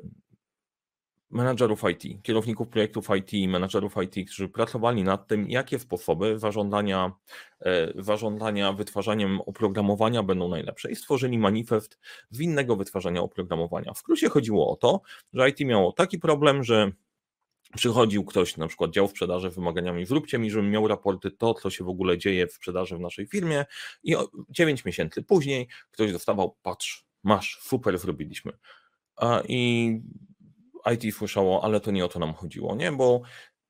menadżerów 1.34 1.82
IT, 1.90 2.22
kierowników 2.22 2.68
projektów 2.68 3.08
IT, 3.16 3.50
menadżerów 3.50 3.94
IT, 4.02 4.28
którzy 4.28 4.48
pracowali 4.48 5.04
nad 5.04 5.26
tym, 5.26 5.50
jakie 5.50 5.78
sposoby 5.78 6.38
zarządzania, 6.38 7.12
e, 7.60 8.02
zarządzania 8.02 8.72
wytwarzaniem 8.72 9.40
oprogramowania 9.40 10.22
będą 10.22 10.48
najlepsze 10.48 10.90
i 10.90 10.96
stworzyli 10.96 11.38
manifest 11.38 11.98
zwinnego 12.30 12.76
wytwarzania 12.76 13.20
oprogramowania. 13.20 13.92
W 13.92 13.98
skrócie 13.98 14.28
chodziło 14.28 14.72
o 14.72 14.76
to, 14.76 15.00
że 15.32 15.48
IT 15.48 15.60
miało 15.60 15.92
taki 15.92 16.18
problem, 16.18 16.64
że 16.64 16.92
przychodził 17.76 18.24
ktoś, 18.24 18.56
na 18.56 18.68
przykład 18.68 18.90
dział 18.90 19.08
sprzedaży 19.08 19.50
wymaganiami, 19.50 20.06
zróbcie 20.06 20.38
mi, 20.38 20.50
żebym 20.50 20.70
miał 20.70 20.88
raporty 20.88 21.30
to, 21.30 21.54
co 21.54 21.70
się 21.70 21.84
w 21.84 21.88
ogóle 21.88 22.18
dzieje 22.18 22.46
w 22.46 22.52
sprzedaży 22.52 22.96
w 22.96 23.00
naszej 23.00 23.26
firmie 23.26 23.64
i 24.02 24.16
9 24.50 24.84
miesięcy 24.84 25.22
później 25.22 25.68
ktoś 25.90 26.12
dostawał, 26.12 26.56
patrz, 26.62 27.04
masz, 27.22 27.58
super 27.62 27.98
zrobiliśmy. 27.98 28.52
I 29.48 29.92
IT 30.94 31.14
słyszało, 31.14 31.64
ale 31.64 31.80
to 31.80 31.90
nie 31.90 32.04
o 32.04 32.08
to 32.08 32.18
nam 32.18 32.34
chodziło, 32.34 32.76
nie? 32.76 32.92
Bo 32.92 33.22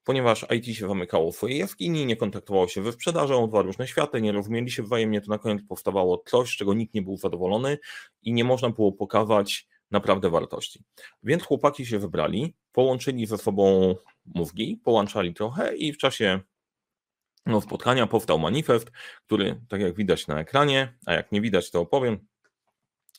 ponieważ 0.05 0.47
IT 0.51 0.77
się 0.77 0.89
zamykało 0.89 1.33
w 1.33 1.37
swojej 1.37 1.59
jaskini, 1.59 2.07
nie 2.07 2.17
kontaktowało 2.17 2.69
się 2.69 2.83
we 2.83 2.93
sprzedażą, 2.93 3.49
dwa 3.49 3.63
różne 3.63 3.89
światy, 3.89 4.23
nie 4.23 4.33
rozumieli 4.33 4.71
się 4.71 4.83
wzajemnie, 4.83 5.21
to 5.21 5.31
na 5.31 5.39
koniec 5.39 5.63
powstawało 5.69 6.23
coś, 6.27 6.49
z 6.49 6.57
czego 6.57 6.75
nikt 6.75 6.95
nie 6.95 7.03
był 7.03 7.17
zadowolony 7.17 7.79
i 8.23 8.33
nie 8.33 8.45
można 8.45 8.71
było 8.71 8.93
pokazać 8.93 9.69
naprawdę 9.91 10.31
wartości. 10.31 10.83
Więc 11.23 11.43
chłopaki 11.43 11.87
się 11.87 11.99
wybrali, 11.99 12.55
połączyli 12.75 13.27
ze 13.27 13.39
sobą 13.39 13.95
mózgi, 14.27 14.81
połączali 14.85 15.35
trochę 15.35 15.77
i 15.77 15.93
w 15.93 15.99
czasie 15.99 16.41
no, 17.47 17.61
spotkania 17.61 18.07
powstał 18.07 18.39
manifest, 18.39 18.91
który, 19.27 19.61
tak 19.69 19.81
jak 19.81 19.95
widać 19.95 20.27
na 20.27 20.41
ekranie, 20.41 20.95
a 21.07 21.13
jak 21.13 21.33
nie 21.33 21.41
widać, 21.41 21.71
to 21.71 21.81
opowiem, 21.81 22.27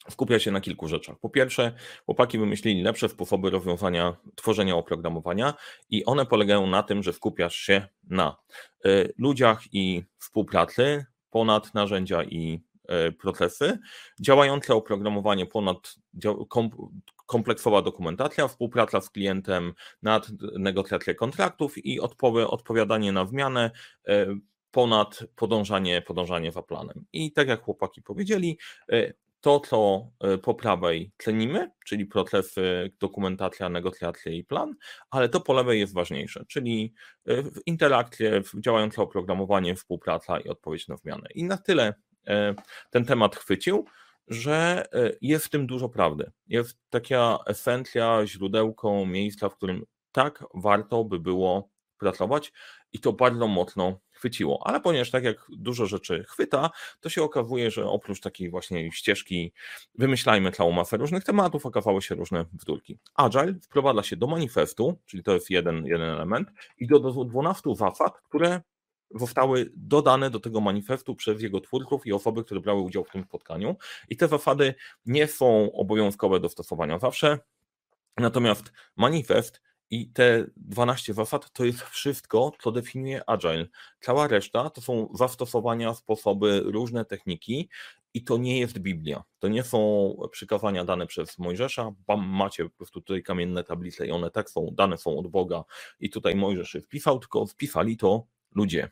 skupia 0.10 0.40
się 0.40 0.52
na 0.52 0.62
kilku 0.62 0.88
rzeczach. 0.88 1.20
Po 1.20 1.30
pierwsze, 1.30 1.72
chłopaki 2.06 2.38
wymyślili 2.38 2.84
lepsze 2.84 3.10
sposoby 3.10 3.50
rozwiązania 3.50 4.16
tworzenia 4.36 4.76
oprogramowania 4.76 5.54
i 5.90 6.06
one 6.06 6.26
polegają 6.26 6.68
na 6.68 6.84
tym, 6.84 7.04
że 7.04 7.14
skupiasz 7.14 7.56
się 7.56 7.88
na 8.04 8.38
y, 8.86 9.14
ludziach 9.18 9.62
i 9.72 10.04
współpracy 10.18 11.06
ponad 11.30 11.74
narzędzia 11.74 12.24
i 12.24 12.60
procesy, 13.20 13.80
działające 14.22 14.76
oprogramowanie 14.76 15.46
ponad 15.46 15.96
kompleksowa 17.26 17.82
dokumentacja, 17.82 18.48
współpraca 18.48 19.02
z 19.02 19.10
klientem 19.10 19.74
nad 20.02 20.28
negocjację 20.60 21.16
kontraktów 21.16 21.86
i 21.86 22.00
odpowiadanie 22.50 23.12
na 23.12 23.26
zmianę 23.26 23.72
y, 24.10 24.28
ponad 24.72 25.20
podążanie, 25.36 26.02
podążanie 26.02 26.52
za 26.52 26.62
planem. 26.62 27.06
I 27.14 27.32
tak 27.32 27.48
jak 27.48 27.62
chłopaki 27.62 28.02
powiedzieli, 28.02 28.58
to, 29.46 29.60
co 29.60 30.10
e, 30.20 30.38
po 30.38 30.54
prawej 30.54 31.12
cenimy, 31.18 31.72
czyli 31.86 32.06
procesy, 32.06 32.92
dokumentacja, 33.00 33.70
negocjacje 33.70 34.38
i 34.38 34.44
plan, 34.44 34.76
ale 35.10 35.30
to 35.30 35.42
po 35.42 35.54
lewej 35.54 35.80
jest 35.80 35.94
ważniejsze, 35.94 36.46
czyli 36.48 36.94
e, 37.28 37.44
interakcje, 37.66 38.42
działające 38.60 39.02
oprogramowanie, 39.02 39.76
współpraca 39.76 40.40
i 40.40 40.50
odpowiedź 40.50 40.88
na 40.88 40.98
zmianę. 40.98 41.28
I 41.36 41.44
na 41.44 41.58
tyle 41.58 41.88
e, 41.88 41.94
ten 42.90 43.06
temat 43.06 43.36
chwycił, 43.36 43.86
że 44.28 44.86
jest 45.22 45.46
w 45.46 45.50
tym 45.50 45.68
dużo 45.68 45.90
prawdy. 45.90 46.32
Jest 46.48 46.78
taka 46.90 47.40
esencja, 47.48 48.22
źródełko, 48.26 49.06
miejsca, 49.06 49.50
w 49.50 49.56
którym 49.56 49.86
tak 50.12 50.44
warto 50.54 51.04
by 51.04 51.20
było 51.20 51.70
pracować 51.98 52.52
i 52.94 53.00
to 53.00 53.14
bardzo 53.14 53.48
mocno 53.48 54.00
chwyciło. 54.12 54.62
Ale 54.66 54.82
ponieważ 54.82 55.12
tak 55.12 55.24
jak 55.24 55.48
dużo 55.50 55.86
rzeczy 55.86 56.24
chwyta, 56.28 56.70
to 57.00 57.10
się 57.10 57.24
okazuje, 57.24 57.72
że 57.72 57.90
oprócz 57.90 58.20
takiej 58.20 58.50
właśnie 58.50 58.92
ścieżki 58.92 59.54
wymyślajmy 59.96 60.52
całą 60.52 60.72
masę 60.72 60.98
różnych 60.98 61.24
tematów, 61.24 61.66
okazały 61.66 62.02
się 62.02 62.16
różne 62.16 62.46
wdórki. 62.54 63.00
Agile 63.16 63.54
wprowadza 63.54 64.04
się 64.04 64.16
do 64.16 64.28
manifestu, 64.28 65.00
czyli 65.06 65.24
to 65.24 65.34
jest 65.34 65.50
jeden, 65.50 65.86
jeden 65.86 66.10
element, 66.10 66.50
i 66.78 66.88
do, 66.88 67.00
do 67.00 67.26
12 67.26 67.76
zasad, 67.76 68.22
które 68.22 68.62
zostały 69.16 69.72
dodane 69.76 70.30
do 70.30 70.40
tego 70.40 70.62
manifestu 70.62 71.16
przez 71.16 71.42
jego 71.42 71.62
twórców 71.62 72.08
i 72.08 72.14
osoby, 72.14 72.44
które 72.44 72.60
brały 72.60 72.82
udział 72.82 73.04
w 73.04 73.12
tym 73.12 73.24
spotkaniu. 73.24 73.76
I 74.10 74.18
te 74.18 74.28
zasady 74.28 74.76
nie 75.06 75.28
są 75.28 75.72
obowiązkowe 75.72 76.40
do 76.40 76.50
stosowania 76.50 77.00
zawsze, 77.00 77.40
natomiast 78.18 78.72
manifest 78.96 79.62
i 79.90 80.08
te 80.12 80.46
12 80.58 81.14
zasad 81.14 81.52
to 81.52 81.66
jest 81.66 81.82
wszystko, 81.82 82.52
co 82.60 82.72
definiuje 82.72 83.30
Agile. 83.30 83.68
Cała 84.00 84.28
reszta 84.28 84.70
to 84.70 84.82
są 84.82 85.10
zastosowania, 85.14 85.94
sposoby, 85.94 86.62
różne 86.66 87.06
techniki 87.06 87.70
i 88.14 88.24
to 88.24 88.38
nie 88.38 88.60
jest 88.60 88.80
Biblia. 88.80 89.24
To 89.40 89.48
nie 89.48 89.64
są 89.64 90.12
przykazania 90.32 90.86
dane 90.86 91.08
przez 91.08 91.38
Mojżesza. 91.38 91.92
Bam, 92.08 92.28
macie 92.28 92.64
po 92.64 92.70
prostu 92.70 93.02
tutaj 93.02 93.24
kamienne 93.24 93.64
tablice 93.64 94.08
i 94.08 94.12
one 94.12 94.32
tak 94.32 94.50
są, 94.50 94.70
dane 94.72 94.98
są 94.98 95.18
od 95.18 95.28
Boga 95.28 95.64
i 96.00 96.10
tutaj 96.10 96.36
Mojżesz 96.36 96.74
je 96.74 96.82
wpisał, 96.82 97.20
tylko 97.20 97.46
wpisali 97.46 97.98
to 97.98 98.28
ludzie. 98.56 98.92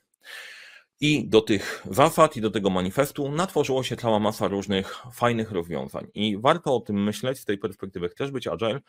I 1.00 1.30
do 1.30 1.42
tych 1.42 1.84
zasad 1.92 2.38
i 2.38 2.42
do 2.42 2.51
tego 2.51 2.70
manifestu 2.70 3.32
natworzyło 3.32 3.84
się 3.84 3.96
cała 3.98 4.20
masa 4.20 4.48
różnych 4.48 4.98
fajnych 5.13 5.51
rozwiązań. 5.51 6.08
I 6.13 6.38
warto 6.38 6.75
o 6.75 6.80
tym 6.80 7.03
myśleć 7.03 7.39
z 7.39 7.46
tej 7.46 7.58
perspektywy. 7.58 8.10
Chcesz 8.10 8.32
być 8.32 8.48
agile, 8.48 8.80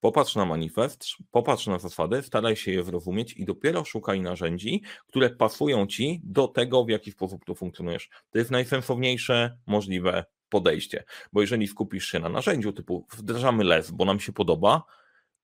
Popatrz 0.00 0.36
na 0.36 0.44
manifest, 0.44 1.04
popatrz 1.30 1.66
na 1.66 1.78
zasady, 1.78 2.22
staraj 2.22 2.56
się 2.56 2.72
je 2.72 2.84
zrozumieć 2.84 3.32
i 3.32 3.44
dopiero 3.44 3.84
szukaj 3.84 4.20
narzędzi, 4.20 4.82
które 5.06 5.30
pasują 5.30 5.86
ci 5.86 6.20
do 6.24 6.48
tego, 6.48 6.84
w 6.84 6.88
jaki 6.88 7.12
sposób 7.12 7.44
tu 7.44 7.54
funkcjonujesz. 7.54 8.08
To 8.30 8.38
jest 8.38 8.50
najsensowniejsze 8.50 9.58
możliwe 9.66 10.24
podejście, 10.48 11.04
bo 11.32 11.40
jeżeli 11.40 11.66
skupisz 11.66 12.06
się 12.06 12.18
na 12.18 12.28
narzędziu 12.28 12.72
typu 12.72 13.06
wdrażamy 13.16 13.64
les, 13.64 13.90
bo 13.90 14.04
nam 14.04 14.20
się 14.20 14.32
podoba, 14.32 14.82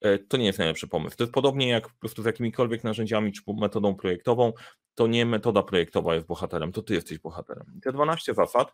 e, 0.01 0.19
to 0.19 0.37
nie 0.37 0.47
jest 0.47 0.59
najlepszy 0.59 0.89
pomysł. 0.89 1.17
To 1.17 1.25
jest 1.25 1.35
podobnie 1.35 1.69
jak 1.69 1.89
po 1.89 1.99
prostu 2.01 2.23
z 2.23 2.27
jakimikolwiek 2.27 2.85
narzędziami 2.85 3.33
czy 3.33 3.43
metodą 3.47 3.95
projektową, 3.95 4.53
to 4.97 5.07
nie 5.07 5.27
metoda 5.27 5.63
projektowa 5.63 6.15
jest 6.15 6.27
bohaterem, 6.27 6.73
to 6.73 6.83
ty 6.83 6.95
jesteś 6.95 7.19
bohaterem. 7.19 7.81
Te 7.83 7.93
12 7.93 8.35
zasad 8.35 8.73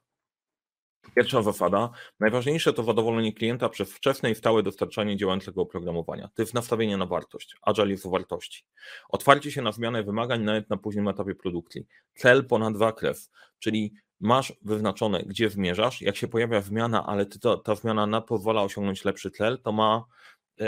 Pierwsza 1.14 1.42
zasada. 1.42 1.90
Najważniejsze 2.20 2.72
to 2.72 2.82
zadowolenie 2.82 3.32
klienta 3.32 3.68
przez 3.68 3.92
wczesne 3.92 4.30
i 4.30 4.34
stałe 4.34 4.62
dostarczanie 4.62 5.16
działającego 5.16 5.62
oprogramowania. 5.62 6.28
To 6.34 6.42
jest 6.42 6.54
nastawienie 6.54 6.96
na 6.96 7.06
wartość. 7.06 7.56
Agile 7.62 7.90
jest 7.90 8.06
o 8.06 8.10
wartości. 8.10 8.64
Otwarcie 9.08 9.52
się 9.52 9.62
na 9.62 9.72
zmianę 9.72 10.02
wymagań 10.02 10.42
nawet 10.42 10.70
na 10.70 10.76
późnym 10.76 11.08
etapie 11.08 11.34
produkcji. 11.34 11.86
Cel 12.14 12.46
ponad 12.46 12.76
zakres, 12.76 13.30
czyli 13.58 13.94
masz 14.20 14.52
wyznaczone, 14.62 15.22
gdzie 15.22 15.50
zmierzasz. 15.50 16.02
Jak 16.02 16.16
się 16.16 16.28
pojawia 16.28 16.60
zmiana, 16.60 17.06
ale 17.06 17.26
to, 17.26 17.56
ta 17.56 17.74
zmiana 17.74 18.06
na 18.06 18.20
pozwala 18.20 18.62
osiągnąć 18.62 19.04
lepszy 19.04 19.30
cel, 19.30 19.58
to 19.58 19.72
ma 19.72 20.04
e, 20.60 20.64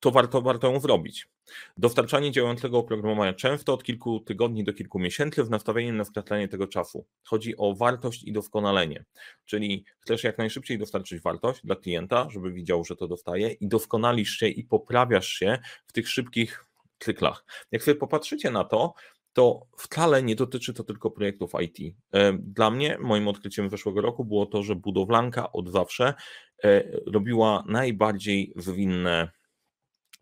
to 0.00 0.10
warto, 0.10 0.42
warto 0.42 0.72
ją 0.72 0.80
zrobić. 0.80 1.28
Dostarczanie 1.76 2.32
działającego 2.32 2.78
oprogramowania 2.78 3.32
często 3.32 3.74
od 3.74 3.84
kilku 3.84 4.20
tygodni 4.20 4.64
do 4.64 4.72
kilku 4.72 4.98
miesięcy 4.98 5.44
z 5.44 5.50
nastawieniem 5.50 5.96
na 5.96 6.04
skracanie 6.04 6.48
tego 6.48 6.66
czasu. 6.66 7.06
Chodzi 7.24 7.56
o 7.56 7.74
wartość 7.74 8.22
i 8.22 8.32
doskonalenie, 8.32 9.04
czyli 9.44 9.84
chcesz 10.00 10.24
jak 10.24 10.38
najszybciej 10.38 10.78
dostarczyć 10.78 11.22
wartość 11.22 11.60
dla 11.64 11.76
klienta, 11.76 12.30
żeby 12.30 12.52
widział, 12.52 12.84
że 12.84 12.96
to 12.96 13.08
dostaje 13.08 13.50
i 13.50 13.68
doskonalisz 13.68 14.36
się 14.36 14.48
i 14.48 14.64
poprawiasz 14.64 15.28
się 15.28 15.58
w 15.86 15.92
tych 15.92 16.08
szybkich 16.08 16.64
cyklach. 16.98 17.44
Jak 17.72 17.82
sobie 17.82 17.94
popatrzycie 17.94 18.50
na 18.50 18.64
to, 18.64 18.94
to 19.32 19.66
wcale 19.76 20.22
nie 20.22 20.36
dotyczy 20.36 20.74
to 20.74 20.84
tylko 20.84 21.10
projektów 21.10 21.52
IT. 21.60 21.96
E, 22.12 22.32
dla 22.32 22.70
mnie, 22.70 22.98
moim 23.00 23.28
odkryciem 23.28 23.70
zeszłego 23.70 24.00
roku 24.00 24.24
było 24.24 24.46
to, 24.46 24.62
że 24.62 24.76
budowlanka 24.76 25.52
od 25.52 25.68
zawsze 25.68 26.14
e, 26.64 26.82
robiła 27.06 27.64
najbardziej 27.66 28.52
zwinne 28.56 29.30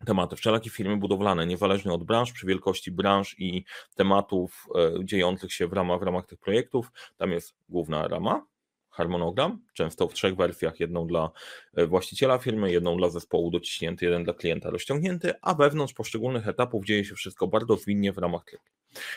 tematy, 0.05 0.35
wszelakie 0.35 0.69
firmy 0.69 0.97
budowlane, 0.97 1.45
niezależnie 1.45 1.93
od 1.93 2.03
branż, 2.03 2.31
przy 2.31 2.47
wielkości 2.47 2.91
branż 2.91 3.35
i 3.39 3.65
tematów 3.95 4.67
e, 4.75 5.05
dziejących 5.05 5.53
się 5.53 5.67
w 5.67 5.73
ramach, 5.73 5.99
w 5.99 6.03
ramach 6.03 6.25
tych 6.25 6.39
projektów, 6.39 6.91
tam 7.17 7.31
jest 7.31 7.55
główna 7.69 8.07
rama, 8.07 8.45
harmonogram, 8.89 9.61
często 9.73 10.07
w 10.07 10.13
trzech 10.13 10.35
wersjach, 10.35 10.79
jedną 10.79 11.07
dla 11.07 11.31
e, 11.75 11.87
właściciela 11.87 12.37
firmy, 12.37 12.71
jedną 12.71 12.97
dla 12.97 13.09
zespołu 13.09 13.51
dociśnięty, 13.51 14.05
jeden 14.05 14.23
dla 14.23 14.33
klienta 14.33 14.69
rozciągnięty, 14.69 15.33
a 15.41 15.53
wewnątrz 15.53 15.93
poszczególnych 15.93 16.47
etapów 16.47 16.85
dzieje 16.85 17.05
się 17.05 17.15
wszystko 17.15 17.47
bardzo 17.47 17.77
zwinnie 17.77 18.13
w 18.13 18.17
ramach 18.17 18.45
tych. 18.45 18.59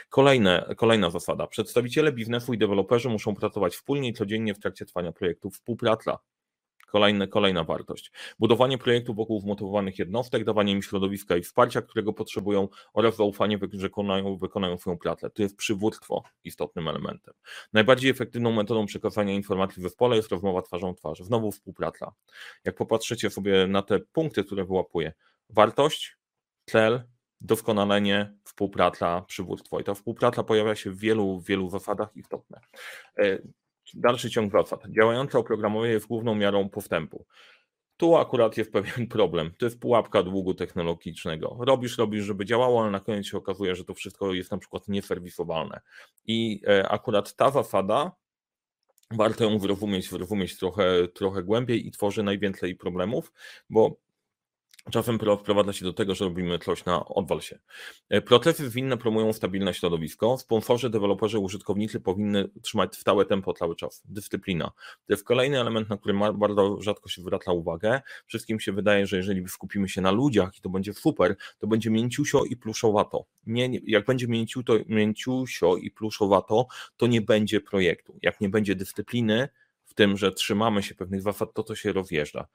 Kolejne, 0.09 0.75
kolejna 0.77 1.11
zasada. 1.11 1.47
Przedstawiciele 1.47 2.13
biznesu 2.13 2.53
i 2.53 2.59
deweloperzy 2.59 3.09
muszą 3.09 3.35
pracować 3.35 3.73
wspólnie 3.73 4.09
i 4.09 4.13
codziennie 4.13 4.55
w 4.55 4.59
trakcie 4.59 4.87
trwania 4.87 5.13
projektu. 5.13 5.51
Współpraca 5.51 6.19
Kolejne, 6.93 7.29
kolejna 7.29 7.65
wartość. 7.65 8.13
Budowanie 8.39 8.79
projektów 8.79 9.17
wokół 9.17 9.41
wmotywowanych 9.41 9.99
jednostek, 9.99 10.45
dawanie 10.45 10.73
im 10.73 10.83
środowiska 10.83 11.37
i 11.37 11.43
wsparcia, 11.43 11.83
którego 11.83 12.13
potrzebują 12.13 12.69
oraz 12.93 13.17
zaufanie, 13.17 13.59
że 13.73 13.79
wykonają, 13.79 14.37
wykonają 14.37 14.79
swoją 14.79 14.99
pracę. 14.99 15.31
To 15.31 15.43
jest 15.43 15.57
przywództwo 15.57 16.23
istotnym 16.45 16.89
elementem. 16.89 17.35
Najbardziej 17.73 18.11
efektywną 18.11 18.53
metodą 18.53 18.87
przekazania 18.87 19.33
informacji 19.33 19.81
w 19.81 19.83
zespole 19.83 20.17
jest 20.17 20.31
rozmowa 20.31 20.63
twarzą 20.63 20.95
w 20.95 20.97
twarz. 20.97 21.19
Znowu 21.19 21.53
współpraca. 21.53 22.13
Jak 22.65 22.75
popatrzycie 22.75 23.31
sobie 23.31 23.67
na 23.67 23.83
te 23.83 23.99
punkty, 23.99 24.45
które 24.45 24.65
wyłapuję, 24.65 25.13
wartość, 25.51 26.17
cel, 26.67 27.03
doskonalenie, 27.41 28.35
współpraca, 28.45 29.21
przywództwo. 29.21 29.81
I 29.81 29.85
ta 29.85 29.95
współpraca 29.95 30.43
pojawia 30.43 30.75
się 30.75 30.91
w 30.91 30.99
wielu, 30.99 31.41
wielu 31.41 31.71
zasadach 31.71 32.17
istotne. 32.17 32.61
Dalszy 33.95 34.31
ciąg 34.31 34.53
zasad. 34.53 34.81
Działające 34.89 35.39
oprogramowanie 35.39 35.93
jest 35.93 36.07
główną 36.07 36.35
miarą 36.35 36.69
postępu. 36.69 37.27
Tu 37.97 38.17
akurat 38.17 38.57
jest 38.57 38.73
pewien 38.83 39.07
problem. 39.07 39.51
To 39.59 39.67
jest 39.67 39.81
pułapka 39.81 40.23
długu 40.23 40.55
technologicznego. 40.55 41.57
Robisz, 41.61 41.99
robisz, 41.99 42.25
żeby 42.25 42.45
działało, 42.45 42.83
ale 42.83 42.91
na 42.91 43.01
koniec 43.01 43.27
się 43.27 43.39
okazuje, 43.39 43.75
że 43.75 43.85
to 43.85 43.95
wszystko 43.95 44.35
jest 44.35 44.51
na 44.51 44.59
przykład 44.59 44.89
nieserwisowalne. 44.89 45.81
I 46.25 46.63
e, 46.69 46.89
akurat 46.89 47.37
ta 47.37 47.51
zasada, 47.51 48.13
warto 49.11 49.45
ją 49.45 49.59
zrozumieć, 49.59 50.11
zrozumieć 50.11 50.57
trochę, 50.59 51.09
trochę 51.09 51.43
głębiej 51.43 51.87
i 51.87 51.91
tworzy 51.91 52.23
najwięcej 52.23 52.77
problemów, 52.77 53.33
bo 53.71 53.97
Czasem 54.91 55.19
wprowadza 55.41 55.73
się 55.73 55.85
do 55.85 55.93
tego, 55.93 56.15
że 56.15 56.25
robimy 56.25 56.59
coś 56.59 56.85
na 56.85 57.05
odwal 57.05 57.41
się. 57.41 57.59
E, 58.09 58.23
procesy 58.23 58.71
zwinne 58.71 58.97
promują 58.97 59.33
stabilne 59.33 59.75
środowisko. 59.75 60.39
Sponsorzy, 60.39 60.91
deweloperzy, 60.91 61.39
użytkownicy 61.39 62.01
powinny 62.01 62.49
trzymać 62.63 62.97
stałe 62.97 63.25
tempo 63.25 63.53
cały 63.53 63.77
czas. 63.77 64.03
Dyscyplina. 64.05 64.73
To 65.07 65.13
jest 65.13 65.25
kolejny 65.25 65.61
element, 65.61 65.91
na 65.91 65.97
który 65.97 66.15
bardzo 66.35 66.83
rzadko 66.83 67.09
się 67.09 67.23
zwraca 67.23 67.53
uwagę. 67.53 68.01
Wszystkim 68.27 68.61
się 68.61 68.73
wydaje, 68.73 69.07
że 69.07 69.17
jeżeli 69.17 69.49
skupimy 69.49 69.89
się 69.89 70.01
na 70.01 70.11
ludziach 70.11 70.59
i 70.59 70.61
to 70.61 70.69
będzie 70.69 70.95
super, 70.95 71.37
to 71.59 71.67
będzie 71.67 71.91
mięciusio 71.91 72.45
i 72.45 72.57
pluszowato. 72.57 73.25
Nie, 73.47 73.69
nie, 73.69 73.81
jak 73.87 74.07
będzie 74.07 74.27
mięciusio 74.89 75.77
i 75.77 75.91
pluszowato, 75.91 76.67
to 76.97 77.07
nie 77.07 77.21
będzie 77.21 77.61
projektu. 77.61 78.19
Jak 78.23 78.41
nie 78.41 78.49
będzie 78.49 78.75
dyscypliny, 78.75 79.49
w 79.93 79.95
tym, 79.95 80.17
że 80.17 80.33
trzymamy 80.33 80.83
się 80.83 80.95
pewnych 80.95 81.23
zasad, 81.23 81.55
to 81.55 81.63
to 81.63 81.75
się 81.75 81.93
rozjeżdża. 81.93 82.47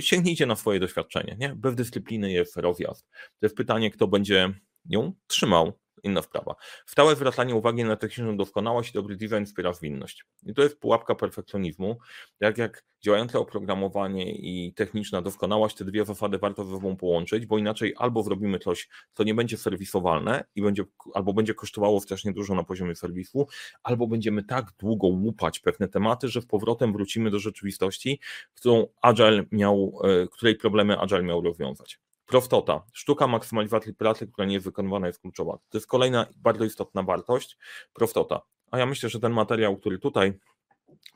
Sięgnijcie 0.00 0.46
na 0.46 0.56
swoje 0.56 0.80
doświadczenie. 0.80 1.36
Nie? 1.38 1.54
Bez 1.56 1.74
dyscypliny 1.74 2.32
jest 2.32 2.56
rozjazd. 2.56 3.06
To 3.10 3.46
jest 3.46 3.56
pytanie, 3.56 3.90
kto 3.90 4.08
będzie 4.08 4.54
ją 4.84 5.12
trzymał 5.26 5.72
inna 6.02 6.22
sprawa. 6.22 6.54
Stałe 6.86 7.16
zwracanie 7.16 7.54
uwagi 7.54 7.84
na 7.84 7.96
techniczną 7.96 8.36
doskonałość 8.36 8.90
i 8.90 8.92
dobry 8.92 9.16
design 9.16 9.44
wspiera 9.44 9.72
zwinność. 9.72 10.24
I 10.46 10.54
to 10.54 10.62
jest 10.62 10.80
pułapka 10.80 11.14
perfekcjonizmu. 11.14 11.98
Jak 12.40 12.58
jak 12.58 12.84
działające 13.02 13.38
oprogramowanie 13.38 14.32
i 14.32 14.72
techniczna 14.74 15.22
doskonałość, 15.22 15.76
te 15.76 15.84
dwie 15.84 16.04
zasady 16.04 16.38
warto 16.38 16.64
ze 16.64 16.74
sobą 16.74 16.96
połączyć, 16.96 17.46
bo 17.46 17.58
inaczej 17.58 17.94
albo 17.96 18.22
zrobimy 18.22 18.58
coś, 18.58 18.88
co 19.12 19.24
nie 19.24 19.34
będzie 19.34 19.56
serwisowalne 19.56 20.44
i 20.54 20.62
będzie, 20.62 20.84
albo 21.14 21.32
będzie 21.32 21.54
kosztowało 21.54 22.00
strasznie 22.00 22.32
dużo 22.32 22.54
na 22.54 22.64
poziomie 22.64 22.94
serwisu, 22.94 23.46
albo 23.82 24.06
będziemy 24.06 24.44
tak 24.44 24.72
długo 24.78 25.06
łupać 25.06 25.60
pewne 25.60 25.88
tematy, 25.88 26.28
że 26.28 26.40
z 26.40 26.46
powrotem 26.46 26.92
wrócimy 26.92 27.30
do 27.30 27.38
rzeczywistości, 27.38 28.20
którą 28.54 28.86
Agile 29.02 29.44
miał, 29.52 30.00
e, 30.04 30.26
której 30.28 30.56
problemy 30.56 30.98
Agile 30.98 31.22
miał 31.22 31.40
rozwiązać. 31.40 31.98
Prostota. 32.30 32.82
Sztuka 32.92 33.26
maksymalizacji 33.26 33.94
pracy, 33.94 34.26
która 34.26 34.48
nie 34.48 34.54
jest 34.54 34.66
wykonywana, 34.66 35.06
jest 35.06 35.20
kluczowa. 35.20 35.52
To 35.52 35.78
jest 35.78 35.86
kolejna 35.86 36.26
bardzo 36.36 36.64
istotna 36.64 37.02
wartość. 37.02 37.58
Prostota. 37.92 38.40
A 38.70 38.78
ja 38.78 38.86
myślę, 38.86 39.08
że 39.08 39.20
ten 39.20 39.32
materiał, 39.32 39.76
który 39.76 39.98
tutaj 39.98 40.32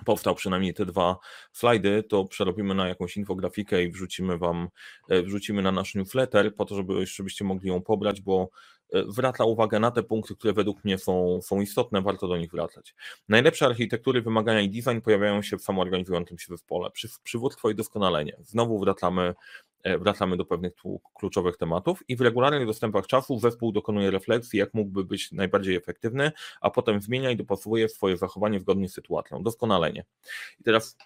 powstał, 0.05 0.35
przynajmniej 0.35 0.75
te 0.75 0.87
dwa 0.87 1.19
slajdy, 1.53 2.03
to 2.03 2.25
przerobimy 2.25 2.75
na 2.75 2.89
jakąś 2.89 3.17
infografikę 3.17 3.83
i 3.83 3.91
wrzucimy 3.91 4.39
wam, 4.39 4.69
e, 5.09 5.23
wrzucimy 5.23 5.63
na 5.63 5.73
nasz 5.73 5.95
newsletter, 5.95 6.55
po 6.55 6.65
to, 6.65 6.75
żeby, 6.75 7.07
żebyście 7.07 7.45
mogli 7.45 7.69
ją 7.69 7.83
pobrać, 7.83 8.21
bo 8.21 8.49
e, 8.93 9.05
zwraca 9.09 9.45
uwagę 9.45 9.81
na 9.81 9.91
te 9.91 10.03
punkty, 10.03 10.35
które 10.35 10.53
według 10.53 10.85
mnie 10.85 10.99
są, 10.99 11.41
są 11.43 11.61
istotne, 11.61 12.03
warto 12.03 12.29
do 12.29 12.37
nich 12.37 12.51
wracać. 12.51 12.95
Najlepsze 13.29 13.67
architektury, 13.67 14.23
wymagania 14.23 14.61
i 14.61 14.71
design 14.71 15.01
pojawiają 15.01 15.43
się 15.43 15.59
w 15.59 15.63
samoorganizującym 15.63 16.39
się 16.39 16.47
zespole. 16.49 16.91
Przy, 16.91 17.09
przywództwo 17.23 17.71
i 17.71 17.75
doskonalenie. 17.75 18.37
Znowu 18.41 18.79
wracamy 18.79 19.35
wracamy 20.01 20.37
do 20.37 20.45
pewnych 20.45 20.73
kluczowych 21.15 21.57
tematów 21.57 22.03
i 22.09 22.17
w 22.17 22.21
regularnych 22.21 22.67
dostępach 22.67 23.07
czasu 23.07 23.39
zespół 23.39 23.73
dokonuje 23.73 24.11
refleksji, 24.11 24.59
jak 24.59 24.75
mógłby 24.75 25.05
być 25.05 25.33
najbardziej 25.33 25.77
efektywny, 25.77 26.33
a 26.61 26.71
potem 26.71 27.01
zmienia 27.01 27.31
i 27.31 27.37
dopasowuje 27.37 27.89
swoje 27.89 28.17
zachowanie 28.17 28.61
zgodnie 28.61 28.89
z 28.89 28.95
sytuacją. 28.95 29.43
Doskonalenie. 29.43 30.05
I 30.61 30.63
teraz 30.63 30.97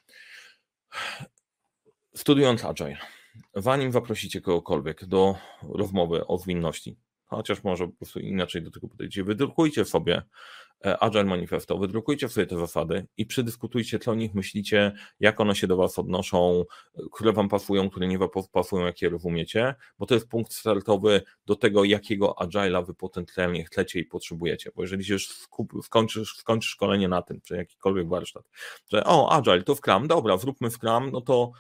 studiując 2.15 2.65
Agile, 2.65 2.97
zanim 3.55 3.93
zaprosicie 3.93 4.41
kogokolwiek 4.41 5.05
do 5.05 5.35
rozmowy 5.63 6.27
o 6.27 6.39
zwinności, 6.39 6.97
chociaż 7.27 7.65
może 7.65 7.87
po 7.87 7.93
prostu 7.93 8.21
inaczej 8.21 8.63
do 8.63 8.71
tego 8.71 8.89
podejdziecie, 8.89 9.25
wydrukujcie 9.25 9.85
sobie 9.85 10.23
E, 10.23 10.23
Agile 10.83 11.25
Manifesto, 11.25 11.79
wydrukujcie 11.79 12.29
sobie 12.29 12.47
te 12.47 12.59
zasady 12.59 13.07
i 13.17 13.27
przedyskutujcie, 13.27 13.99
co 13.99 14.11
o 14.11 14.15
nich 14.15 14.35
myślicie, 14.35 14.93
jak 15.21 15.41
one 15.41 15.55
się 15.55 15.67
do 15.67 15.77
Was 15.77 15.99
odnoszą, 15.99 16.65
które 17.13 17.33
Wam 17.33 17.49
pasują, 17.49 17.91
które 17.91 18.07
nie 18.07 18.19
pasują, 18.53 18.87
jakie 18.87 19.09
rozumiecie, 19.09 19.75
bo 19.99 20.07
to 20.07 20.15
jest 20.15 20.29
punkt 20.29 20.53
startowy 20.53 21.23
do 21.47 21.57
tego, 21.57 21.85
jakiego 21.85 22.35
Agile'a 22.41 22.87
Wy 22.87 22.95
potencjalnie 22.95 23.65
chcecie 23.65 24.01
i 24.01 24.05
potrzebujecie, 24.05 24.71
bo 24.77 24.83
jeżeli 24.83 25.05
się 25.05 25.13
już 25.13 25.29
skończysz, 25.83 26.37
skończysz 26.37 26.71
szkolenie 26.71 27.09
na 27.09 27.23
tym, 27.23 27.41
czy 27.41 27.57
jakikolwiek 27.57 28.09
warsztat, 28.09 28.45
że 28.93 29.05
o, 29.05 29.33
Agile 29.33 29.63
to 29.63 29.75
Scrum, 29.75 30.09
dobra, 30.09 30.37
zróbmy 30.37 30.71
Scrum, 30.71 31.11
no 31.11 31.21
to 31.21 31.53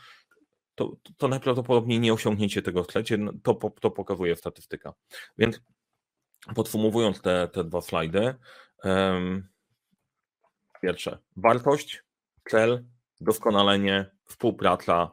to, 0.74 0.96
to 1.16 1.28
najprawdopodobniej 1.28 2.00
nie 2.00 2.12
osiągniecie 2.12 2.62
tego 2.62 2.82
chcecie, 2.82 3.18
no 3.18 3.32
to, 3.42 3.54
to 3.80 3.90
pokazuje 3.90 4.36
statystyka. 4.36 4.92
Więc 5.38 5.60
podsumowując 6.54 7.20
te, 7.20 7.48
te 7.52 7.64
dwa 7.64 7.80
slajdy, 7.80 8.34
Pierwsze, 10.82 11.18
wartość, 11.36 12.02
cel, 12.50 12.84
doskonalenie, 13.20 14.10
współpraca, 14.24 15.12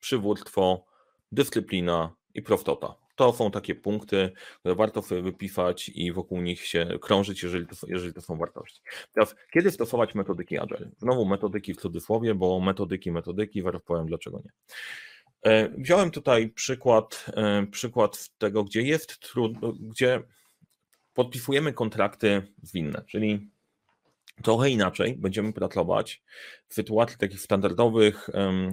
przywództwo, 0.00 0.84
dyscyplina 1.32 2.16
i 2.34 2.42
prostota. 2.42 2.94
To 3.16 3.32
są 3.32 3.50
takie 3.50 3.74
punkty, 3.74 4.32
które 4.58 4.74
warto 4.74 5.02
sobie 5.02 5.22
wypisać 5.22 5.88
i 5.88 6.12
wokół 6.12 6.40
nich 6.40 6.66
się 6.66 6.88
krążyć, 7.00 7.42
jeżeli 7.42 7.66
to, 7.66 7.86
jeżeli 7.86 8.12
to 8.12 8.20
są 8.20 8.36
wartości. 8.36 8.80
Teraz, 9.12 9.36
kiedy 9.52 9.70
stosować 9.70 10.14
metodyki 10.14 10.58
Agile? 10.58 10.90
Znowu 10.98 11.26
metodyki 11.26 11.74
w 11.74 11.80
cudzysłowie, 11.80 12.34
bo 12.34 12.60
metodyki, 12.60 13.12
metodyki, 13.12 13.62
zaraz 13.62 13.82
powiem 13.82 14.06
dlaczego 14.06 14.40
nie. 14.44 14.50
E, 15.42 15.68
wziąłem 15.68 16.10
tutaj 16.10 16.48
przykład, 16.48 17.26
e, 17.36 17.66
przykład 17.66 18.30
tego, 18.38 18.64
gdzie 18.64 18.82
jest 18.82 19.20
trudno, 19.20 19.72
gdzie 19.72 20.22
podpisujemy 21.18 21.72
kontrakty 21.72 22.42
zwinne, 22.62 23.04
czyli 23.06 23.50
trochę 24.42 24.70
inaczej 24.70 25.16
będziemy 25.16 25.52
pracować 25.52 26.22
w 26.68 26.74
sytuacji 26.74 27.18
takich 27.18 27.40
standardowych, 27.40 28.30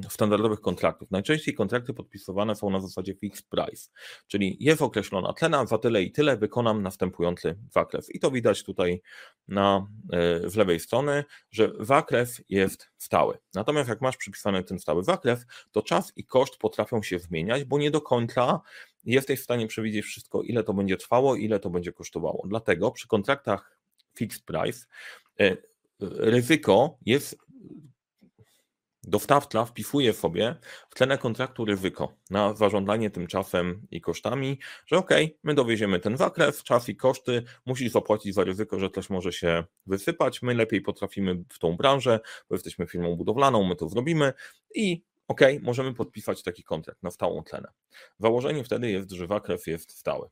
standardowych 0.10 0.62
kontraktów. 0.62 1.12
Najczęściej 1.12 1.54
kontrakty 1.54 1.94
podpisywane 1.94 2.56
są 2.56 2.70
na 2.70 2.80
zasadzie 2.80 3.16
fixed 3.16 3.48
price, 3.48 3.90
czyli 4.28 4.58
jest 4.60 4.82
określona 4.82 5.34
cena, 5.34 5.66
za 5.66 5.78
tyle 5.78 6.04
i 6.04 6.12
tyle 6.12 6.38
wykonam 6.38 6.82
następujący 6.82 7.56
zakres. 7.72 8.16
I 8.16 8.20
to 8.20 8.32
widać 8.32 8.64
tutaj 8.64 9.02
na, 9.48 9.88
e, 10.14 10.50
z 10.50 10.56
lewej 10.56 10.80
strony, 10.80 11.24
że 11.52 11.72
zakres 11.80 12.42
jest 12.50 12.90
stały. 12.98 13.38
Natomiast 13.54 13.90
jak 13.90 14.02
masz 14.02 14.18
przypisany 14.18 14.64
ten 14.64 14.80
stały 14.80 15.04
zakres, 15.04 15.46
to 15.72 15.82
czas 15.82 16.14
i 16.16 16.26
koszt 16.26 16.58
potrafią 16.58 17.04
się 17.04 17.20
zmieniać, 17.20 17.64
bo 17.64 17.78
nie 17.78 17.92
do 17.92 18.02
końca 18.02 18.62
jesteś 19.06 19.40
w 19.40 19.44
stanie 19.44 19.68
przewidzieć 19.68 20.06
wszystko, 20.06 20.42
ile 20.42 20.64
to 20.64 20.74
będzie 20.74 20.98
trwało, 20.98 21.36
ile 21.36 21.60
to 21.60 21.70
będzie 21.70 21.94
kosztowało. 21.94 22.44
Dlatego 22.48 22.92
przy 22.92 23.08
kontraktach 23.08 23.78
fixed 24.18 24.46
price 24.46 24.86
e, 25.40 25.58
ryzyko 26.02 26.98
jest 27.06 27.38
dostawca 29.08 29.66
wpisuje 29.66 30.14
sobie 30.14 30.56
w 30.90 30.96
cenę 30.96 31.18
kontraktu 31.18 31.66
ryzyko 31.66 32.14
na 32.30 32.54
zarządzanie 32.54 33.10
tym 33.10 33.28
czasem 33.28 33.88
i 33.92 34.02
kosztami, 34.02 34.60
że 34.86 34.98
ok, 34.98 35.10
my 35.44 35.54
dowieziemy 35.54 36.00
ten 36.00 36.18
zakres, 36.18 36.64
czas 36.64 36.90
i 36.90 36.96
koszty, 36.96 37.44
musisz 37.66 37.92
zapłacić 37.92 38.36
za 38.36 38.44
ryzyko, 38.44 38.80
że 38.80 38.90
coś 38.90 39.10
może 39.10 39.34
się 39.34 39.64
wysypać, 39.86 40.42
my 40.42 40.54
lepiej 40.54 40.82
potrafimy 40.82 41.44
w 41.50 41.60
tą 41.60 41.78
branżę, 41.78 42.20
bo 42.50 42.56
jesteśmy 42.56 42.88
firmą 42.88 43.16
budowlaną, 43.16 43.64
my 43.64 43.76
to 43.76 43.90
zrobimy 43.90 44.34
i 44.76 45.04
ok, 45.28 45.42
możemy 45.62 45.94
podpisać 45.94 46.44
taki 46.44 46.64
kontrakt 46.64 47.04
na 47.04 47.12
stałą 47.12 47.44
cenę. 47.44 47.68
Założenie 48.20 48.64
wtedy 48.64 48.92
jest, 48.92 49.12
że 49.12 49.28
zakres 49.28 49.68
jest 49.68 49.92
stały. 49.92 50.30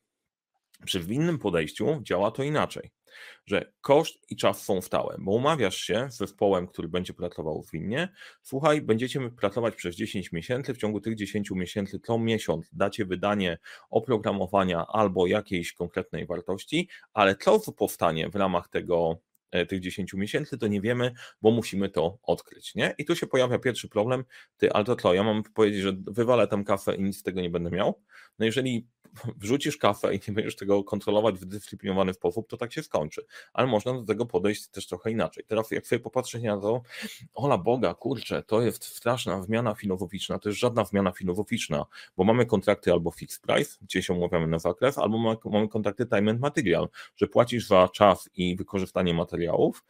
Przy 0.86 1.00
winnym 1.00 1.40
podejściu 1.40 2.00
działa 2.02 2.32
to 2.32 2.44
inaczej, 2.44 2.92
że 3.46 3.74
koszt 3.82 4.32
i 4.32 4.36
czas 4.36 4.64
są 4.64 4.82
stałe, 4.82 5.16
bo 5.20 5.32
umawiasz 5.32 5.78
się 5.78 6.08
z 6.12 6.18
zespołem, 6.18 6.68
który 6.68 6.88
będzie 6.88 7.14
pracował 7.14 7.64
winnie. 7.74 8.10
słuchaj, 8.42 8.82
będziecie 8.82 9.30
pracować 9.30 9.76
przez 9.76 9.96
10 9.96 10.32
miesięcy, 10.32 10.74
w 10.74 10.78
ciągu 10.78 11.02
tych 11.02 11.16
10 11.16 11.52
miesięcy 11.52 12.00
co 12.00 12.20
miesiąc 12.20 12.70
dacie 12.74 13.06
wydanie 13.06 13.58
oprogramowania 13.90 14.86
albo 14.88 15.28
jakiejś 15.28 15.74
konkretnej 15.74 16.26
wartości, 16.26 16.90
ale 17.14 17.36
co 17.36 17.72
powstanie 17.72 18.30
w 18.30 18.36
ramach 18.36 18.68
tego 18.68 19.20
tych 19.70 19.80
10 19.80 20.14
miesięcy, 20.14 20.58
to 20.58 20.68
nie 20.68 20.82
wiemy, 20.82 21.12
bo 21.42 21.52
musimy 21.52 21.90
to 21.90 22.18
odkryć. 22.24 22.76
Nie? 22.76 22.96
I 22.98 23.06
tu 23.06 23.16
się 23.16 23.28
pojawia 23.28 23.60
pierwszy 23.60 23.90
problem, 23.90 24.24
ty, 24.58 24.72
ale 24.72 24.86
to 24.86 24.96
co, 24.96 25.14
ja 25.14 25.24
mam 25.24 25.44
powiedzieć, 25.44 25.82
że 25.82 25.94
wywalę 26.08 26.48
tam 26.48 26.64
kafę 26.64 26.96
i 26.96 27.02
nic 27.02 27.18
z 27.18 27.24
tego 27.24 27.42
nie 27.42 27.50
będę 27.50 27.72
miał? 27.72 28.02
No 28.40 28.46
jeżeli 28.46 28.88
wrzucisz 29.38 29.78
kafę 29.78 30.16
i 30.16 30.20
nie 30.28 30.34
będziesz 30.34 30.56
tego 30.56 30.84
kontrolować 30.84 31.36
w 31.36 31.46
dyscyplinowany 31.46 32.14
sposób, 32.14 32.50
to 32.50 32.58
tak 32.58 32.74
się 32.74 32.84
skończy. 32.84 33.26
Ale 33.54 33.68
można 33.68 33.94
do 33.94 34.04
tego 34.04 34.26
podejść 34.26 34.68
też 34.68 34.88
trochę 34.88 35.12
inaczej. 35.12 35.44
Teraz 35.48 35.72
jak 35.72 35.88
sobie 35.88 36.00
popatrzeć 36.00 36.44
na 36.44 36.58
to, 36.58 36.82
ola 37.34 37.58
Boga, 37.58 37.94
kurczę, 37.94 38.44
to 38.44 38.62
jest 38.62 38.84
straszna 38.84 39.42
zmiana 39.42 39.76
filozoficzna, 39.76 40.40
to 40.40 40.50
jest 40.50 40.60
żadna 40.60 40.86
zmiana 40.86 41.12
filozoficzna, 41.12 41.86
bo 42.18 42.24
mamy 42.24 42.46
kontrakty 42.46 42.92
albo 42.92 43.12
fixed 43.12 43.42
price, 43.42 43.78
gdzie 43.82 44.04
się 44.04 44.14
umawiamy 44.14 44.48
na 44.48 44.60
zakres, 44.60 44.98
albo 44.98 45.38
mamy, 45.46 45.68
kontrakty 45.68 46.06
time 46.06 46.32
and 46.32 46.40
material, 46.40 46.90
że 47.16 47.28
płacisz 47.28 47.68
za 47.68 47.90
czas 47.90 48.30
i 48.36 48.56
wykorzystanie 48.56 49.14
materiałów, 49.14 49.84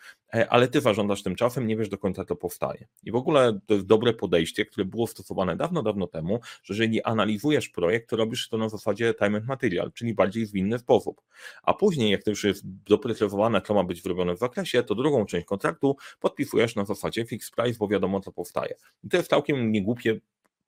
ale 0.50 0.68
ty 0.68 0.82
zażądasz 0.82 1.24
tym 1.24 1.36
czasem, 1.36 1.68
nie 1.68 1.78
wiesz 1.78 1.90
do 1.90 1.98
końca 1.98 2.26
to 2.26 2.36
powstaje. 2.36 2.88
I 3.04 3.12
w 3.12 3.16
ogóle 3.16 3.60
to 3.66 3.74
jest 3.74 3.86
dobre 3.86 4.14
podejście, 4.14 4.66
które 4.66 4.86
było 4.86 5.08
stosowane 5.08 5.56
dawno, 5.56 5.84
dawno 5.84 6.08
temu, 6.08 6.40
że 6.64 6.74
jeżeli 6.74 7.04
analizujesz 7.04 7.70
projekt, 7.70 8.10
to 8.10 8.16
robisz 8.16 8.50
to 8.50 8.58
na 8.58 8.70
zasadzie 8.70 9.14
time 9.14 9.38
and 9.38 9.48
material, 9.48 9.92
czyli 9.92 10.14
bardziej 10.14 10.46
zwinny 10.46 10.80
sposób. 10.80 11.22
A 11.64 11.74
później, 11.74 12.12
jak 12.12 12.24
to 12.24 12.30
już 12.30 12.44
jest 12.44 12.64
doprecyzowane, 12.66 13.62
co 13.62 13.74
ma 13.74 13.84
być 13.84 14.04
zrobione 14.04 14.36
w 14.36 14.40
zakresie, 14.40 14.84
to 14.84 14.96
drugą 14.96 15.26
część 15.26 15.46
kontraktu 15.46 15.98
podpisujesz 16.20 16.76
na 16.76 16.86
zasadzie 16.86 17.26
fixed 17.26 17.56
price, 17.56 17.78
bo 17.80 17.88
wiadomo, 17.88 18.20
co 18.22 18.32
powstaje. 18.32 18.76
I 19.04 19.10
to 19.10 19.18
jest 19.18 19.30
całkiem 19.30 19.72
niegłupie 19.72 20.20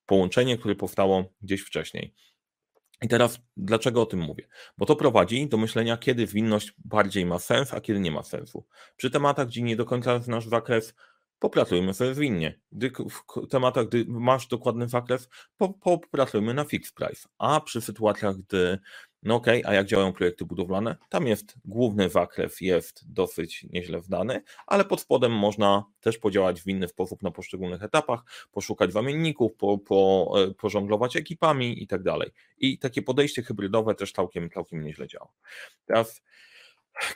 połączenie, 0.06 0.58
które 0.58 0.75
powstało 0.75 1.25
gdzieś 1.41 1.62
wcześniej. 1.62 2.13
I 3.01 3.08
teraz 3.08 3.39
dlaczego 3.58 4.01
o 4.01 4.05
tym 4.05 4.19
mówię? 4.19 4.47
Bo 4.77 4.86
to 4.86 4.95
prowadzi 4.95 5.47
do 5.47 5.58
myślenia, 5.58 5.97
kiedy 5.97 6.27
zwinność 6.27 6.73
bardziej 6.86 7.25
ma 7.25 7.39
sens, 7.39 7.73
a 7.73 7.81
kiedy 7.81 7.99
nie 7.99 8.12
ma 8.12 8.23
sensu. 8.23 8.65
Przy 8.97 9.10
tematach, 9.10 9.47
gdzie 9.47 9.62
nie 9.62 9.75
do 9.75 9.86
końca 9.86 10.19
znasz 10.19 10.47
zakres, 10.47 10.93
popracujmy 11.39 11.93
sobie 11.93 12.15
zwinnie. 12.15 12.60
Gdy 12.71 12.91
w 12.91 13.47
tematach, 13.47 13.88
gdy 13.88 14.05
masz 14.08 14.47
dokładny 14.47 14.89
zakres, 14.89 15.29
popracujmy 15.81 16.53
na 16.53 16.63
fixed 16.63 16.95
price. 16.95 17.29
A 17.38 17.62
przy 17.62 17.81
sytuacjach, 17.81 18.36
gdy 18.36 18.79
no 19.25 19.35
okej, 19.35 19.61
okay, 19.61 19.71
a 19.71 19.75
jak 19.75 19.88
działają 19.88 20.13
projekty 20.13 20.45
budowlane? 20.45 20.95
Tam 21.09 21.27
jest 21.27 21.55
główny 21.65 22.09
zakres, 22.09 22.61
jest 22.61 23.13
dosyć 23.13 23.65
nieźle 23.69 23.99
wdany, 23.99 24.41
ale 24.67 24.85
pod 24.85 25.01
spodem 25.01 25.31
można 25.31 25.83
też 26.01 26.17
podziałać 26.17 26.61
w 26.61 26.67
inny 26.67 26.88
sposób 26.88 27.23
na 27.23 27.31
poszczególnych 27.31 27.83
etapach, 27.83 28.19
poszukać 28.51 28.93
zamienników, 28.93 29.55
po, 29.55 29.77
po, 29.77 30.33
e, 30.38 30.53
pożonglować 30.53 31.15
ekipami 31.15 31.83
i 31.83 31.88
tak 31.88 32.03
dalej. 32.03 32.31
I 32.57 32.79
takie 32.79 33.01
podejście 33.01 33.43
hybrydowe 33.43 33.95
też 33.95 34.11
całkiem, 34.11 34.49
całkiem 34.49 34.83
nieźle 34.83 35.07
działa. 35.07 35.29
Teraz 35.85 36.21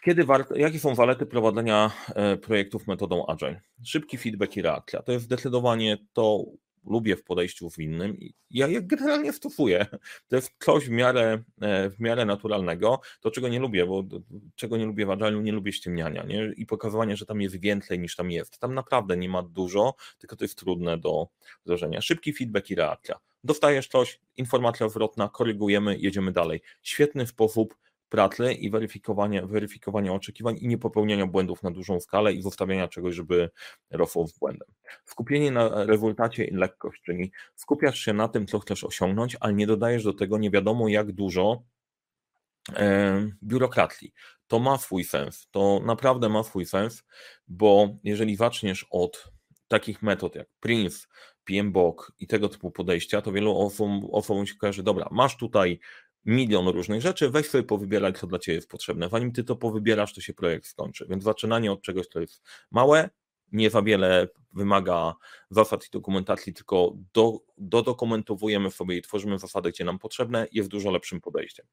kiedy 0.03 0.25
warto, 0.25 0.55
jakie 0.55 0.79
są 0.79 0.95
zalety 0.95 1.25
prowadzenia 1.25 1.91
e, 2.15 2.37
projektów 2.37 2.87
metodą 2.87 3.25
Agile? 3.27 3.61
Szybki 3.83 4.17
feedback 4.17 4.57
i 4.57 4.61
reakcja. 4.61 5.01
To 5.01 5.11
jest 5.11 5.25
zdecydowanie 5.25 5.97
to, 6.13 6.43
lubię 6.85 7.15
w 7.15 7.23
podejściu 7.23 7.69
winnym. 7.77 8.17
Ja 8.49 8.67
je 8.67 8.81
generalnie 8.81 9.33
stosuję. 9.33 9.85
To 10.27 10.35
jest 10.35 10.51
coś 10.59 10.85
w 10.85 10.89
miarę, 10.89 11.43
e, 11.61 11.89
w 11.89 11.99
miarę 11.99 12.25
naturalnego. 12.25 13.01
To, 13.21 13.31
czego 13.31 13.47
nie 13.47 13.59
lubię, 13.59 13.85
bo 13.85 14.03
czego 14.55 14.77
nie 14.77 14.85
lubię 14.85 15.05
w 15.05 15.41
nie 15.41 15.51
lubię 15.51 15.73
ściemniania 15.73 16.23
nie? 16.23 16.53
i 16.55 16.65
pokazywania, 16.65 17.15
że 17.15 17.25
tam 17.25 17.41
jest 17.41 17.59
więcej 17.59 17.99
niż 17.99 18.15
tam 18.15 18.31
jest. 18.31 18.59
Tam 18.59 18.73
naprawdę 18.73 19.17
nie 19.17 19.29
ma 19.29 19.43
dużo, 19.43 19.95
tylko 20.17 20.35
to 20.35 20.43
jest 20.43 20.57
trudne 20.57 20.97
do 20.97 21.27
wdrożenia. 21.65 22.01
Szybki 22.01 22.33
feedback 22.33 22.69
i 22.69 22.75
reakcja. 22.75 23.19
Dostajesz 23.43 23.87
coś, 23.87 24.19
informacja 24.37 24.89
zwrotna, 24.89 25.29
korygujemy, 25.29 25.97
jedziemy 25.97 26.31
dalej. 26.31 26.61
Świetny 26.81 27.27
sposób 27.27 27.75
pracy 28.09 28.53
i 28.53 28.69
weryfikowania, 28.69 29.45
weryfikowania 29.45 30.13
oczekiwań 30.13 30.57
i 30.61 30.67
nie 30.67 30.77
popełniania 30.77 31.27
błędów 31.27 31.63
na 31.63 31.71
dużą 31.71 31.99
skalę 31.99 32.33
i 32.33 32.41
zostawiania 32.41 32.87
czegoś, 32.87 33.15
żeby 33.15 33.49
rosło 33.91 34.27
z 34.27 34.39
błędem. 34.39 34.67
Skupienie 35.05 35.51
na 35.51 35.85
rezultacie 35.85 36.45
i 36.45 36.55
lekkość, 36.55 37.01
czyli 37.01 37.31
skupiasz 37.55 37.99
się 37.99 38.13
na 38.13 38.27
tym, 38.27 38.47
co 38.47 38.59
chcesz 38.59 38.83
osiągnąć, 38.83 39.37
ale 39.39 39.53
nie 39.53 39.67
dodajesz 39.67 40.03
do 40.03 40.13
tego 40.13 40.37
nie 40.37 40.51
wiadomo 40.51 40.87
jak 40.87 41.11
dużo 41.11 41.63
e, 42.75 43.29
biurokracji. 43.43 44.13
To 44.47 44.59
ma 44.59 44.77
swój 44.77 45.03
sens, 45.03 45.47
to 45.51 45.81
naprawdę 45.85 46.29
ma 46.29 46.43
swój 46.43 46.65
sens, 46.65 47.03
bo 47.47 47.97
jeżeli 48.03 48.35
zaczniesz 48.35 48.85
od 48.91 49.31
takich 49.67 50.01
metod 50.01 50.35
jak 50.35 50.47
Prince, 50.59 51.07
PMBOK 51.43 52.11
i 52.19 52.27
tego 52.27 52.49
typu 52.49 52.71
podejścia, 52.71 53.21
to 53.21 53.31
wielu 53.31 53.57
osobom, 53.57 54.07
osobom 54.11 54.45
się 54.45 54.55
kojarzy, 54.55 54.83
dobra, 54.83 55.07
masz 55.11 55.37
tutaj 55.37 55.79
milion 56.25 56.67
różnych 56.67 57.01
rzeczy, 57.01 57.29
weź 57.29 57.49
sobie 57.49 57.63
powybieraj, 57.63 58.13
co 58.13 58.27
dla 58.27 58.39
Ciebie 58.39 58.55
jest 58.55 58.69
potrzebne. 58.69 59.09
Zanim 59.09 59.31
Ty 59.31 59.43
to 59.43 59.55
powybierasz, 59.55 60.13
to 60.13 60.21
się 60.21 60.33
projekt 60.33 60.65
skończy. 60.65 61.05
Więc 61.09 61.23
zaczynanie 61.23 61.71
od 61.71 61.81
czegoś, 61.81 62.07
co 62.07 62.19
jest 62.19 62.41
małe, 62.71 63.09
nie 63.51 63.69
za 63.69 63.81
wiele 63.81 64.27
wymaga 64.53 65.15
zasad 65.49 65.85
i 65.85 65.89
dokumentacji, 65.91 66.53
tylko 66.53 66.93
do, 67.13 67.39
dodokumentowujemy 67.57 68.71
sobie 68.71 68.97
i 68.97 69.01
tworzymy 69.01 69.39
zasady, 69.39 69.71
gdzie 69.71 69.83
nam 69.83 69.99
potrzebne, 69.99 70.47
jest 70.51 70.69
dużo 70.69 70.91
lepszym 70.91 71.21
podejściem. 71.21 71.65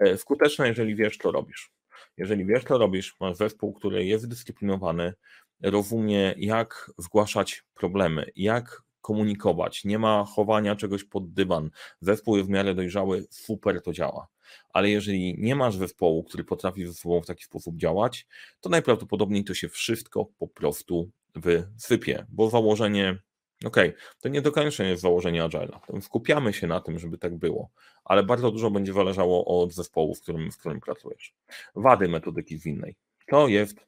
E, 0.00 0.16
skuteczne, 0.16 0.68
jeżeli 0.68 0.96
wiesz, 0.96 1.16
co 1.16 1.32
robisz. 1.32 1.72
Jeżeli 2.16 2.46
wiesz, 2.46 2.64
co 2.64 2.78
robisz, 2.78 3.16
masz 3.20 3.36
zespół, 3.36 3.74
który 3.74 4.04
jest 4.04 4.24
zdyscyplinowany, 4.24 5.14
rozumie, 5.62 6.34
jak 6.38 6.90
zgłaszać 6.98 7.64
problemy, 7.74 8.30
jak 8.36 8.82
komunikować, 9.04 9.84
nie 9.84 9.98
ma 9.98 10.24
chowania 10.24 10.76
czegoś 10.76 11.04
pod 11.04 11.32
dywan. 11.32 11.70
Zespół 12.00 12.36
jest 12.36 12.48
w 12.48 12.52
miarę 12.52 12.74
dojrzały, 12.74 13.26
super 13.30 13.82
to 13.82 13.92
działa. 13.92 14.28
Ale 14.70 14.90
jeżeli 14.90 15.36
nie 15.38 15.56
masz 15.56 15.76
zespołu, 15.76 16.24
który 16.24 16.44
potrafi 16.44 16.86
ze 16.86 16.94
sobą 16.94 17.20
w 17.20 17.26
taki 17.26 17.44
sposób 17.44 17.76
działać, 17.76 18.26
to 18.60 18.68
najprawdopodobniej 18.68 19.44
to 19.44 19.54
się 19.54 19.68
wszystko 19.68 20.26
po 20.38 20.48
prostu 20.48 21.10
wysypie, 21.34 22.26
bo 22.28 22.50
założenie, 22.50 23.18
okay, 23.64 23.94
to 24.20 24.28
nie 24.28 24.42
do 24.42 24.52
końca 24.52 24.84
jest 24.84 25.02
założenie 25.02 25.42
Agile'a. 25.42 26.00
Skupiamy 26.00 26.52
się 26.52 26.66
na 26.66 26.80
tym, 26.80 26.98
żeby 26.98 27.18
tak 27.18 27.38
było, 27.38 27.70
ale 28.04 28.22
bardzo 28.22 28.50
dużo 28.50 28.70
będzie 28.70 28.92
zależało 28.92 29.62
od 29.62 29.74
zespołu, 29.74 30.14
w 30.14 30.20
którym, 30.20 30.52
w 30.52 30.58
którym 30.58 30.80
pracujesz. 30.80 31.34
Wady 31.74 32.08
metodyki 32.08 32.58
zwinnej. 32.58 32.96
To 33.26 33.48
jest 33.48 33.86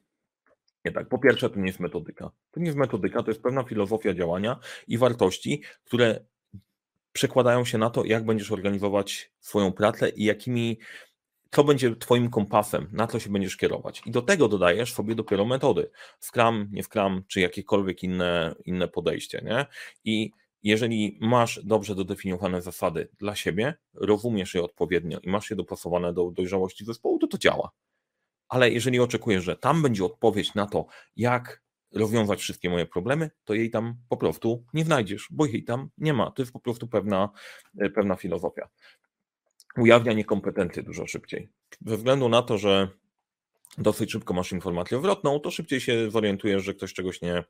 nie 0.87 0.93
tak. 0.93 1.07
Po 1.07 1.19
pierwsze, 1.19 1.49
to 1.49 1.59
nie 1.59 1.67
jest 1.67 1.79
metodyka. 1.79 2.31
To 2.51 2.59
nie 2.59 2.65
jest 2.65 2.77
metodyka, 2.77 3.23
to 3.23 3.31
jest 3.31 3.41
pewna 3.41 3.63
filozofia 3.63 4.13
działania 4.13 4.59
i 4.87 4.97
wartości, 4.97 5.61
które 5.83 6.19
przekładają 7.13 7.65
się 7.65 7.77
na 7.77 7.89
to, 7.89 8.05
jak 8.05 8.25
będziesz 8.25 8.51
organizować 8.51 9.31
swoją 9.39 9.71
pracę 9.71 10.09
i 10.09 10.23
jakimi, 10.23 10.77
co 11.51 11.63
będzie 11.63 11.95
Twoim 11.95 12.29
kompasem, 12.29 12.87
na 12.91 13.07
co 13.07 13.19
się 13.19 13.29
będziesz 13.29 13.57
kierować. 13.57 14.01
I 14.05 14.11
do 14.11 14.21
tego 14.21 14.47
dodajesz 14.47 14.93
sobie 14.93 15.15
dopiero 15.15 15.45
metody. 15.45 15.89
Scrum, 16.19 16.67
nie 16.71 16.83
Scrum, 16.83 17.23
czy 17.27 17.39
jakiekolwiek 17.39 18.03
inne, 18.03 18.55
inne 18.65 18.87
podejście. 18.87 19.41
Nie? 19.45 19.65
I 20.03 20.31
jeżeli 20.63 21.17
masz 21.21 21.59
dobrze 21.63 21.95
dodefiniowane 21.95 22.61
zasady 22.61 23.09
dla 23.19 23.35
siebie, 23.35 23.73
rozumiesz 23.93 24.53
je 24.53 24.63
odpowiednio 24.63 25.19
i 25.19 25.29
masz 25.29 25.49
je 25.49 25.55
dopasowane 25.55 26.13
do 26.13 26.31
dojrzałości 26.31 26.85
zespołu, 26.85 27.19
to 27.19 27.27
to 27.27 27.37
działa 27.37 27.71
ale 28.49 28.71
jeżeli 28.71 28.99
oczekujesz, 28.99 29.43
że 29.43 29.55
tam 29.55 29.81
będzie 29.81 30.05
odpowiedź 30.05 30.55
na 30.55 30.65
to, 30.65 30.85
jak 31.15 31.61
rozwiązać 31.93 32.39
wszystkie 32.39 32.69
moje 32.69 32.85
problemy, 32.85 33.31
to 33.43 33.53
jej 33.53 33.69
tam 33.69 33.95
po 34.09 34.17
prostu 34.17 34.65
nie 34.73 34.85
znajdziesz, 34.85 35.27
bo 35.31 35.45
jej 35.45 35.63
tam 35.63 35.89
nie 35.97 36.13
ma. 36.13 36.31
To 36.31 36.41
jest 36.41 36.51
po 36.51 36.59
prostu 36.59 36.87
pewna, 36.87 37.29
e, 37.79 37.89
pewna 37.89 38.15
filozofia. 38.15 38.69
Ujawnia 39.77 40.13
niekompetencje 40.13 40.83
dużo 40.83 41.07
szybciej. 41.07 41.49
Ze 41.85 41.97
względu 41.97 42.29
na 42.29 42.41
to, 42.41 42.57
że 42.57 42.87
dosyć 43.77 44.11
szybko 44.11 44.33
masz 44.33 44.51
informację 44.51 44.97
zwrotną, 44.97 45.39
to 45.39 45.51
szybciej 45.51 45.81
się 45.81 46.11
zorientujesz, 46.11 46.63
że 46.63 46.73
ktoś 46.73 46.93
czegoś 46.93 47.21
nie 47.21 47.43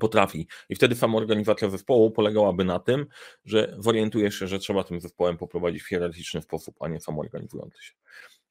potrafi. 0.00 0.48
I 0.68 0.74
wtedy 0.74 0.94
sama 0.94 1.18
organizacja 1.18 1.70
zespołu 1.70 2.10
polegałaby 2.10 2.64
na 2.64 2.78
tym, 2.78 3.06
że 3.44 3.76
zorientujesz 3.78 4.38
się, 4.38 4.48
że 4.48 4.58
trzeba 4.58 4.84
tym 4.84 5.00
zespołem 5.00 5.36
poprowadzić 5.36 5.82
w 5.82 5.88
hierarchiczny 5.88 6.42
sposób, 6.42 6.76
a 6.80 6.88
nie 6.88 7.00
samoorganizujący 7.00 7.82
się 7.84 7.92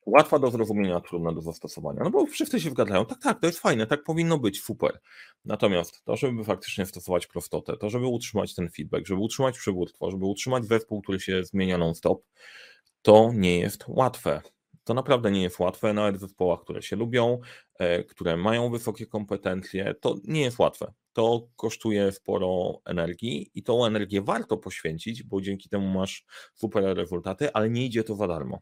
łatwa 0.06 0.40
do 0.40 0.52
zrozumienia, 0.52 1.02
trudna 1.02 1.32
do 1.32 1.42
zastosowania. 1.42 2.04
No 2.04 2.10
bo 2.10 2.26
wszyscy 2.26 2.60
się 2.60 2.70
zgadzają, 2.70 3.06
tak, 3.06 3.20
tak, 3.22 3.40
to 3.40 3.48
jest 3.48 3.60
fajne, 3.60 3.88
tak 3.88 4.04
powinno 4.04 4.38
być, 4.38 4.62
super. 4.62 5.00
Natomiast 5.46 6.04
to, 6.06 6.16
żeby 6.16 6.44
faktycznie 6.44 6.86
stosować 6.86 7.28
prostotę, 7.28 7.78
to, 7.78 7.90
żeby 7.90 8.06
utrzymać 8.06 8.56
ten 8.56 8.70
feedback, 8.70 9.08
żeby 9.08 9.22
utrzymać 9.22 9.58
przywództwo, 9.58 10.12
żeby 10.12 10.26
utrzymać 10.26 10.66
zespół, 10.66 11.02
który 11.02 11.20
się 11.20 11.44
zmienia 11.44 11.78
non-stop, 11.78 12.24
to 13.02 13.32
nie 13.34 13.60
jest 13.60 13.86
łatwe. 13.88 14.42
To 14.84 14.94
naprawdę 14.94 15.32
nie 15.32 15.42
jest 15.42 15.60
łatwe, 15.60 15.94
nawet 15.94 16.18
w 16.18 16.20
zespołach, 16.20 16.62
które 16.62 16.82
się 16.82 16.96
lubią, 16.96 17.40
e, 17.80 18.04
które 18.04 18.38
mają 18.38 18.70
wysokie 18.70 19.06
kompetencje, 19.06 19.96
to 20.02 20.16
nie 20.24 20.42
jest 20.42 20.60
łatwe. 20.60 20.94
To 21.14 21.48
kosztuje 21.56 22.12
sporo 22.12 22.82
energii 22.86 23.52
i 23.54 23.64
tą 23.64 23.86
energię 23.86 24.22
warto 24.22 24.58
poświęcić, 24.58 25.24
bo 25.24 25.42
dzięki 25.42 25.70
temu 25.70 25.88
masz 25.88 26.26
super 26.54 26.84
rezultaty, 26.84 27.54
ale 27.54 27.70
nie 27.70 27.86
idzie 27.86 28.04
to 28.04 28.16
za 28.16 28.28
darmo. 28.28 28.62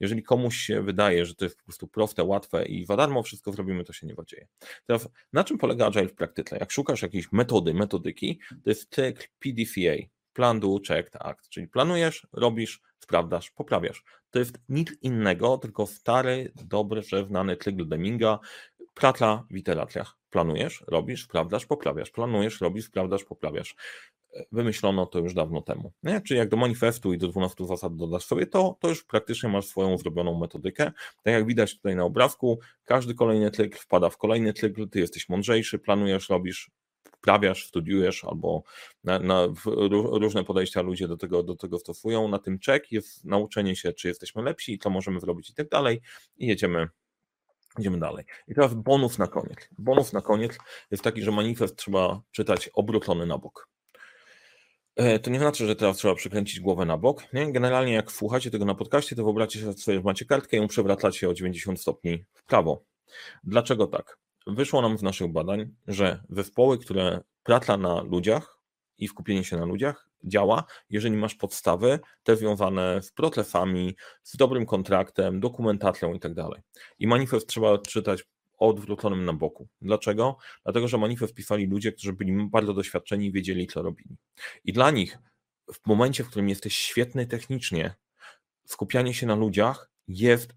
Jeżeli 0.00 0.22
komuś 0.22 0.56
się 0.56 0.82
wydaje, 0.82 1.26
że 1.26 1.34
to 1.34 1.44
jest 1.44 1.56
po 1.56 1.64
prostu 1.64 1.88
proste, 1.88 2.24
łatwe 2.24 2.66
i 2.66 2.84
za 2.84 2.96
darmo 2.96 3.22
wszystko 3.22 3.52
zrobimy, 3.52 3.84
to 3.84 3.92
się 3.92 4.06
nie 4.06 4.14
zadzieje. 4.14 4.46
Teraz 4.86 5.08
na 5.32 5.44
czym 5.44 5.58
polega 5.58 5.86
Agile 5.86 6.08
w 6.08 6.14
praktyce? 6.14 6.56
Jak 6.58 6.72
szukasz 6.72 7.02
jakiejś 7.02 7.32
metody, 7.32 7.74
metodyki, 7.74 8.40
to 8.64 8.70
jest 8.70 8.94
cykl 8.94 9.24
PDCA, 9.38 10.06
Plan, 10.32 10.60
Do, 10.60 10.78
Check, 10.88 11.16
Act, 11.20 11.48
czyli 11.48 11.68
planujesz, 11.68 12.26
robisz, 12.32 12.80
sprawdzasz, 12.98 13.50
poprawiasz. 13.50 14.04
To 14.30 14.38
jest 14.38 14.58
nic 14.68 14.92
innego, 15.02 15.58
tylko 15.58 15.86
stary, 15.86 16.52
dobry, 16.64 17.02
znany 17.28 17.56
cykl 17.56 17.88
Deminga, 17.88 18.38
praca 18.94 19.44
w 19.50 19.56
iteracjach. 19.56 20.16
Planujesz, 20.30 20.84
robisz, 20.86 21.24
sprawdzasz, 21.24 21.66
poprawiasz. 21.66 22.10
Planujesz, 22.10 22.60
robisz, 22.60 22.84
sprawdzasz, 22.84 23.24
poprawiasz 23.24 23.76
wymyślono 24.52 25.06
to 25.06 25.18
już 25.18 25.34
dawno 25.34 25.62
temu. 25.62 25.92
Nie? 26.02 26.20
Czyli 26.20 26.38
jak 26.38 26.48
do 26.48 26.56
manifestu 26.56 27.12
i 27.12 27.18
do 27.18 27.28
12 27.28 27.66
zasad 27.66 27.96
dodasz 27.96 28.24
sobie 28.24 28.46
to, 28.46 28.76
to 28.80 28.88
już 28.88 29.04
praktycznie 29.04 29.48
masz 29.48 29.66
swoją 29.66 29.98
zrobioną 29.98 30.38
metodykę. 30.38 30.92
Tak 31.22 31.34
jak 31.34 31.46
widać 31.46 31.76
tutaj 31.76 31.96
na 31.96 32.04
obrazku, 32.04 32.58
każdy 32.84 33.14
kolejny 33.14 33.50
cykl 33.50 33.78
wpada 33.78 34.10
w 34.10 34.16
kolejny 34.16 34.52
cykl, 34.52 34.88
ty 34.88 35.00
jesteś 35.00 35.28
mądrzejszy, 35.28 35.78
planujesz, 35.78 36.28
robisz, 36.28 36.70
wprawiasz, 37.16 37.66
studiujesz 37.66 38.24
albo 38.24 38.62
na, 39.04 39.18
na 39.18 39.48
różne 40.12 40.44
podejścia 40.44 40.82
ludzie 40.82 41.08
do 41.08 41.16
tego, 41.16 41.42
do 41.42 41.56
tego 41.56 41.78
stosują. 41.78 42.28
Na 42.28 42.38
tym 42.38 42.58
czek 42.58 42.92
jest 42.92 43.24
nauczenie 43.24 43.76
się, 43.76 43.92
czy 43.92 44.08
jesteśmy 44.08 44.42
lepsi, 44.42 44.78
co 44.78 44.90
możemy 44.90 45.20
zrobić 45.20 45.50
i 45.50 45.54
tak 45.54 45.68
dalej 45.68 46.00
i 46.36 46.46
jedziemy 46.46 46.88
Idziemy 47.78 47.98
dalej. 47.98 48.24
I 48.48 48.54
teraz 48.54 48.74
bonus 48.74 49.18
na 49.18 49.26
koniec. 49.26 49.68
Bonus 49.78 50.12
na 50.12 50.20
koniec 50.20 50.58
jest 50.90 51.02
taki, 51.02 51.22
że 51.22 51.32
manifest 51.32 51.76
trzeba 51.76 52.20
czytać 52.30 52.70
obrócony 52.74 53.26
na 53.26 53.38
bok. 53.38 53.68
E, 54.96 55.18
to 55.18 55.30
nie 55.30 55.38
znaczy, 55.38 55.66
że 55.66 55.76
teraz 55.76 55.96
trzeba 55.96 56.14
przykręcić 56.14 56.60
głowę 56.60 56.84
na 56.84 56.98
bok. 56.98 57.32
Nie? 57.32 57.52
Generalnie 57.52 57.92
jak 57.92 58.12
słuchacie 58.12 58.50
tego 58.50 58.64
na 58.64 58.74
podcaście, 58.74 59.16
to 59.16 59.24
wyobraźcie 59.24 59.72
sobie, 59.72 59.96
że 59.96 60.02
macie 60.02 60.24
kartkę 60.24 60.56
i 60.56 60.60
ją 60.60 60.68
przewracacie 60.68 61.28
o 61.28 61.34
90 61.34 61.80
stopni 61.80 62.24
w 62.34 62.44
prawo. 62.44 62.84
Dlaczego 63.44 63.86
tak? 63.86 64.18
Wyszło 64.46 64.82
nam 64.82 64.98
z 64.98 65.02
naszych 65.02 65.32
badań, 65.32 65.74
że 65.86 66.22
zespoły, 66.28 66.78
które 66.78 67.20
praca 67.42 67.76
na 67.76 68.02
ludziach 68.02 68.58
i 68.98 69.08
skupienie 69.08 69.44
się 69.44 69.56
na 69.56 69.64
ludziach 69.64 70.08
działa, 70.24 70.64
jeżeli 70.90 71.16
masz 71.16 71.34
podstawy, 71.34 72.00
te 72.22 72.36
związane 72.36 73.02
z 73.02 73.12
procesami, 73.12 73.96
z 74.22 74.36
dobrym 74.36 74.66
kontraktem, 74.66 75.40
dokumentacją 75.40 76.14
i 76.14 76.20
tak. 76.20 76.32
I 76.98 77.06
manifest 77.06 77.48
trzeba 77.48 77.78
czytać 77.78 78.24
odwróconym 78.58 79.24
na 79.24 79.32
boku. 79.32 79.68
Dlaczego? 79.82 80.36
Dlatego, 80.64 80.88
że 80.88 80.98
manifest 80.98 81.34
pisali 81.34 81.66
ludzie, 81.66 81.92
którzy 81.92 82.12
byli 82.12 82.48
bardzo 82.50 82.74
doświadczeni 82.74 83.26
i 83.26 83.32
wiedzieli, 83.32 83.66
co 83.66 83.82
robili. 83.82 84.16
I 84.64 84.72
dla 84.72 84.90
nich 84.90 85.18
w 85.72 85.86
momencie, 85.86 86.24
w 86.24 86.28
którym 86.28 86.48
jesteś 86.48 86.76
świetny 86.76 87.26
technicznie, 87.26 87.94
skupianie 88.66 89.14
się 89.14 89.26
na 89.26 89.34
ludziach 89.34 89.90
jest 90.08 90.52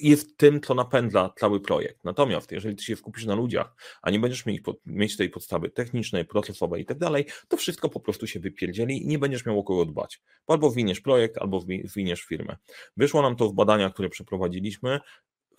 jest 0.00 0.36
tym, 0.36 0.60
co 0.60 0.74
napędza 0.74 1.30
cały 1.36 1.60
projekt. 1.60 2.04
Natomiast 2.04 2.52
jeżeli 2.52 2.76
ty 2.76 2.84
się 2.84 2.96
skupisz 2.96 3.24
na 3.24 3.34
ludziach, 3.34 3.74
a 4.02 4.10
nie 4.10 4.18
będziesz 4.18 4.46
mieć, 4.46 4.62
mieć 4.86 5.16
tej 5.16 5.30
podstawy 5.30 5.70
technicznej, 5.70 6.24
procesowej 6.24 6.82
i 6.82 6.84
tak 6.84 6.98
dalej, 6.98 7.26
to 7.48 7.56
wszystko 7.56 7.88
po 7.88 8.00
prostu 8.00 8.26
się 8.26 8.40
wypierdzieli 8.40 9.02
i 9.02 9.06
nie 9.06 9.18
będziesz 9.18 9.46
miał 9.46 9.58
o 9.58 9.64
kogo 9.64 9.84
dbać. 9.84 10.20
Bo 10.46 10.54
albo 10.54 10.70
winiesz 10.70 11.00
projekt, 11.00 11.38
albo 11.38 11.64
winiesz 11.96 12.22
firmę. 12.22 12.56
Wyszło 12.96 13.22
nam 13.22 13.36
to 13.36 13.48
w 13.48 13.54
badaniach, 13.54 13.92
które 13.92 14.08
przeprowadziliśmy, 14.08 15.00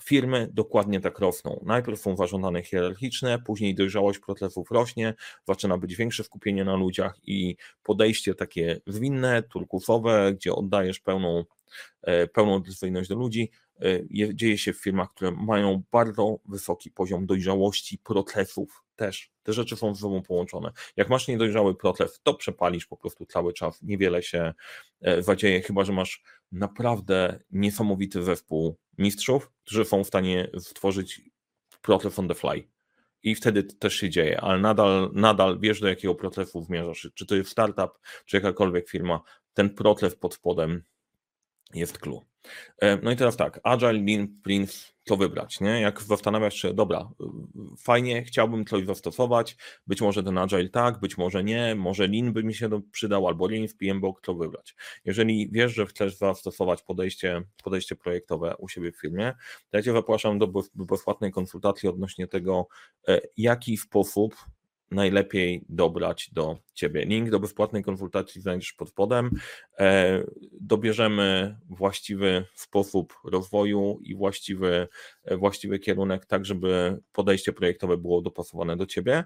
firmy 0.04 0.50
dokładnie 0.54 1.00
tak 1.00 1.20
rosną. 1.20 1.64
Najpierw 1.66 2.02
są 2.02 2.16
ważone 2.16 2.64
hierarchiczne, 2.64 3.40
później 3.40 3.76
dojrzałość 3.76 4.20
procesów 4.20 4.72
rośnie, 4.72 5.14
zaczyna 5.48 5.78
być 5.78 5.96
większe 5.96 6.24
skupienie 6.24 6.66
na 6.66 6.76
ludziach 6.76 7.16
i 7.24 7.56
podejście 7.84 8.36
takie 8.36 8.82
zwinne, 8.88 9.44
turkusowe, 9.44 10.34
gdzie 10.34 10.54
oddajesz 10.54 11.00
pełną 11.00 11.46
pełną 12.34 12.60
decyzyjność 12.60 13.10
do 13.10 13.16
ludzi, 13.16 13.52
e, 13.82 14.36
dzieje 14.36 14.58
się 14.58 14.74
w 14.74 14.82
firmach, 14.82 15.14
które 15.14 15.32
mają 15.32 15.84
bardzo 15.92 16.40
wysoki 16.46 16.92
poziom 16.92 17.26
dojrzałości 17.26 17.98
procesów 17.98 18.84
też. 18.96 19.32
Te 19.44 19.54
rzeczy 19.54 19.76
są 19.76 19.96
ze 19.96 20.02
sobą 20.02 20.22
połączone. 20.22 20.72
Jak 20.98 21.10
masz 21.10 21.28
niedojrzały 21.28 21.76
proces, 21.76 22.20
to 22.24 22.34
przepalisz 22.34 22.86
po 22.86 22.98
prostu 22.98 23.26
cały 23.26 23.54
czas. 23.54 23.82
Niewiele 23.82 24.24
się 24.24 24.54
e, 25.02 25.24
zadzieje, 25.24 25.62
chyba 25.62 25.86
że 25.86 25.94
masz 25.94 26.24
naprawdę 26.52 27.40
niesamowity 27.52 28.24
zespół 28.24 28.78
mistrzów, 28.98 29.52
którzy 29.66 29.86
są 29.86 30.04
w 30.04 30.08
stanie 30.08 30.50
stworzyć 30.60 31.22
proces 31.82 32.20
on 32.20 32.28
the 32.28 32.36
fly. 32.36 32.68
I 33.24 33.36
wtedy 33.36 33.64
też 33.64 33.96
się 33.96 34.10
dzieje, 34.10 34.42
ale 34.42 34.60
nadal, 34.60 35.12
nadal 35.14 35.60
wiesz, 35.60 35.80
do 35.80 35.88
jakiego 35.88 36.16
procesu 36.16 36.64
zmierzasz. 36.64 37.10
Czy 37.14 37.26
to 37.26 37.36
jest 37.36 37.50
startup, 37.50 38.00
czy 38.26 38.38
jakakolwiek 38.38 38.90
firma, 38.90 39.22
ten 39.54 39.70
proces 39.70 40.16
pod 40.16 40.34
spodem 40.34 40.84
jest 41.74 41.98
clue. 41.98 42.22
E, 42.82 42.98
no 42.98 43.12
i 43.12 43.16
teraz 43.16 43.38
tak, 43.38 43.60
Agile, 43.64 43.94
Lean, 43.94 44.28
Prince, 44.44 44.94
co 45.04 45.18
wybrać, 45.18 45.60
nie? 45.62 45.82
Jak 45.82 46.02
zastanawiasz 46.02 46.56
się, 46.56 46.74
dobra, 46.74 47.10
fajnie, 47.78 48.24
chciałbym 48.24 48.66
coś 48.66 48.86
zastosować, 48.86 49.58
być 49.88 50.02
może 50.02 50.24
ten 50.24 50.38
Agile 50.38 50.70
tak, 50.70 51.00
być 51.00 51.18
może 51.18 51.44
nie, 51.44 51.76
może 51.76 52.08
Lean 52.08 52.34
by 52.34 52.44
mi 52.44 52.54
się 52.54 52.82
przydał, 52.92 53.28
albo 53.28 53.48
Lean 53.48 53.68
w 53.68 53.76
PMBOK, 53.76 54.22
co 54.26 54.36
wybrać. 54.36 54.76
Jeżeli 55.06 55.50
wiesz, 55.52 55.74
że 55.74 55.86
chcesz 55.86 56.16
zastosować 56.16 56.82
podejście, 56.82 57.42
podejście 57.64 57.96
projektowe 57.96 58.56
u 58.58 58.68
siebie 58.68 58.92
w 58.92 59.00
firmie, 59.00 59.34
to 59.70 59.78
ja 59.78 59.84
Cię 59.84 59.94
zapraszam 59.94 60.40
do 60.40 60.48
bezpłatnej 60.76 61.32
konsultacji 61.32 61.90
odnośnie 61.90 62.28
tego, 62.28 62.68
e, 63.08 63.22
jaki 63.38 63.78
sposób 63.78 64.36
najlepiej 64.92 65.66
dobrać 65.70 66.30
do 66.34 66.58
Ciebie. 66.74 67.06
Link 67.06 67.30
do 67.30 67.40
bezpłatnej 67.40 67.84
konsultacji 67.84 68.42
znajdziesz 68.42 68.74
pod 68.74 68.90
spodem. 68.90 69.32
E, 69.80 70.24
dobierzemy 70.62 71.58
właściwy 71.70 72.46
sposób 72.56 73.14
rozwoju 73.24 74.00
i 74.04 74.16
właściwy, 74.16 74.88
e, 75.24 75.38
właściwy 75.38 75.80
kierunek, 75.80 76.26
tak 76.26 76.46
żeby 76.46 77.00
podejście 77.12 77.54
projektowe 77.54 77.98
było 77.98 78.22
dopasowane 78.22 78.78
do 78.78 78.86
Ciebie 78.86 79.24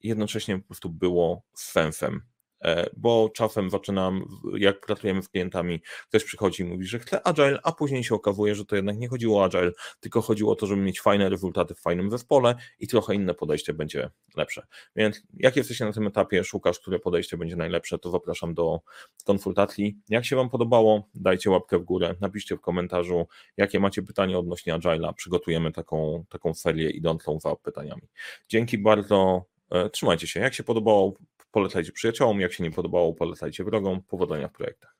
i 0.00 0.08
jednocześnie 0.08 0.58
po 0.58 0.66
prostu 0.66 0.90
było 0.90 1.42
sensem. 1.54 2.33
E, 2.64 2.90
bo 2.96 3.30
czasem 3.34 3.70
zaczynam, 3.70 4.24
jak 4.58 4.80
pracujemy 4.80 5.22
z 5.22 5.28
klientami, 5.28 5.80
ktoś 6.08 6.24
przychodzi 6.24 6.62
i 6.62 6.66
mówi, 6.66 6.86
że 6.86 6.98
chce 6.98 7.26
agile, 7.26 7.58
a 7.62 7.72
później 7.72 8.04
się 8.04 8.14
okazuje, 8.14 8.54
że 8.54 8.64
to 8.64 8.76
jednak 8.76 8.98
nie 8.98 9.08
chodziło 9.08 9.40
o 9.40 9.44
agile, 9.44 9.72
tylko 10.00 10.22
chodziło 10.22 10.52
o 10.52 10.56
to, 10.56 10.66
żeby 10.66 10.82
mieć 10.82 11.00
fajne 11.00 11.28
rezultaty 11.28 11.74
w 11.74 11.80
fajnym 11.80 12.10
zespole 12.10 12.54
i 12.80 12.88
trochę 12.88 13.14
inne 13.14 13.34
podejście 13.34 13.74
będzie 13.74 14.10
lepsze. 14.36 14.66
Więc 14.96 15.22
jak 15.34 15.56
jesteście 15.56 15.84
na 15.84 15.92
tym 15.92 16.06
etapie, 16.06 16.44
szukasz, 16.44 16.78
które 16.78 16.98
podejście 16.98 17.36
będzie 17.36 17.56
najlepsze, 17.56 17.98
to 17.98 18.10
zapraszam 18.10 18.54
do 18.54 18.80
konsultacji. 19.24 19.96
Jak 20.08 20.24
się 20.24 20.36
Wam 20.36 20.50
podobało, 20.50 21.08
dajcie 21.14 21.50
łapkę 21.50 21.78
w 21.78 21.84
górę, 21.84 22.14
napiszcie 22.20 22.56
w 22.56 22.60
komentarzu, 22.60 23.26
jakie 23.56 23.80
macie 23.80 24.02
pytania 24.02 24.38
odnośnie 24.38 24.74
agile'a, 24.74 25.14
przygotujemy 25.14 25.72
taką, 25.72 26.24
taką 26.28 26.54
serię 26.54 26.90
idącą 26.90 27.40
za 27.40 27.56
pytaniami. 27.56 28.02
Dzięki 28.48 28.78
bardzo, 28.78 29.44
e, 29.70 29.90
trzymajcie 29.90 30.26
się. 30.26 30.40
Jak 30.40 30.54
się 30.54 30.62
podobało, 30.62 31.14
polecajcie 31.54 31.92
przyjaciołom, 31.92 32.40
jak 32.40 32.52
się 32.52 32.64
nie 32.64 32.70
podobało, 32.70 33.14
polecajcie 33.14 33.64
wrogom. 33.64 34.02
Powodzenia 34.02 34.48
w 34.48 34.52
projektach. 34.52 34.93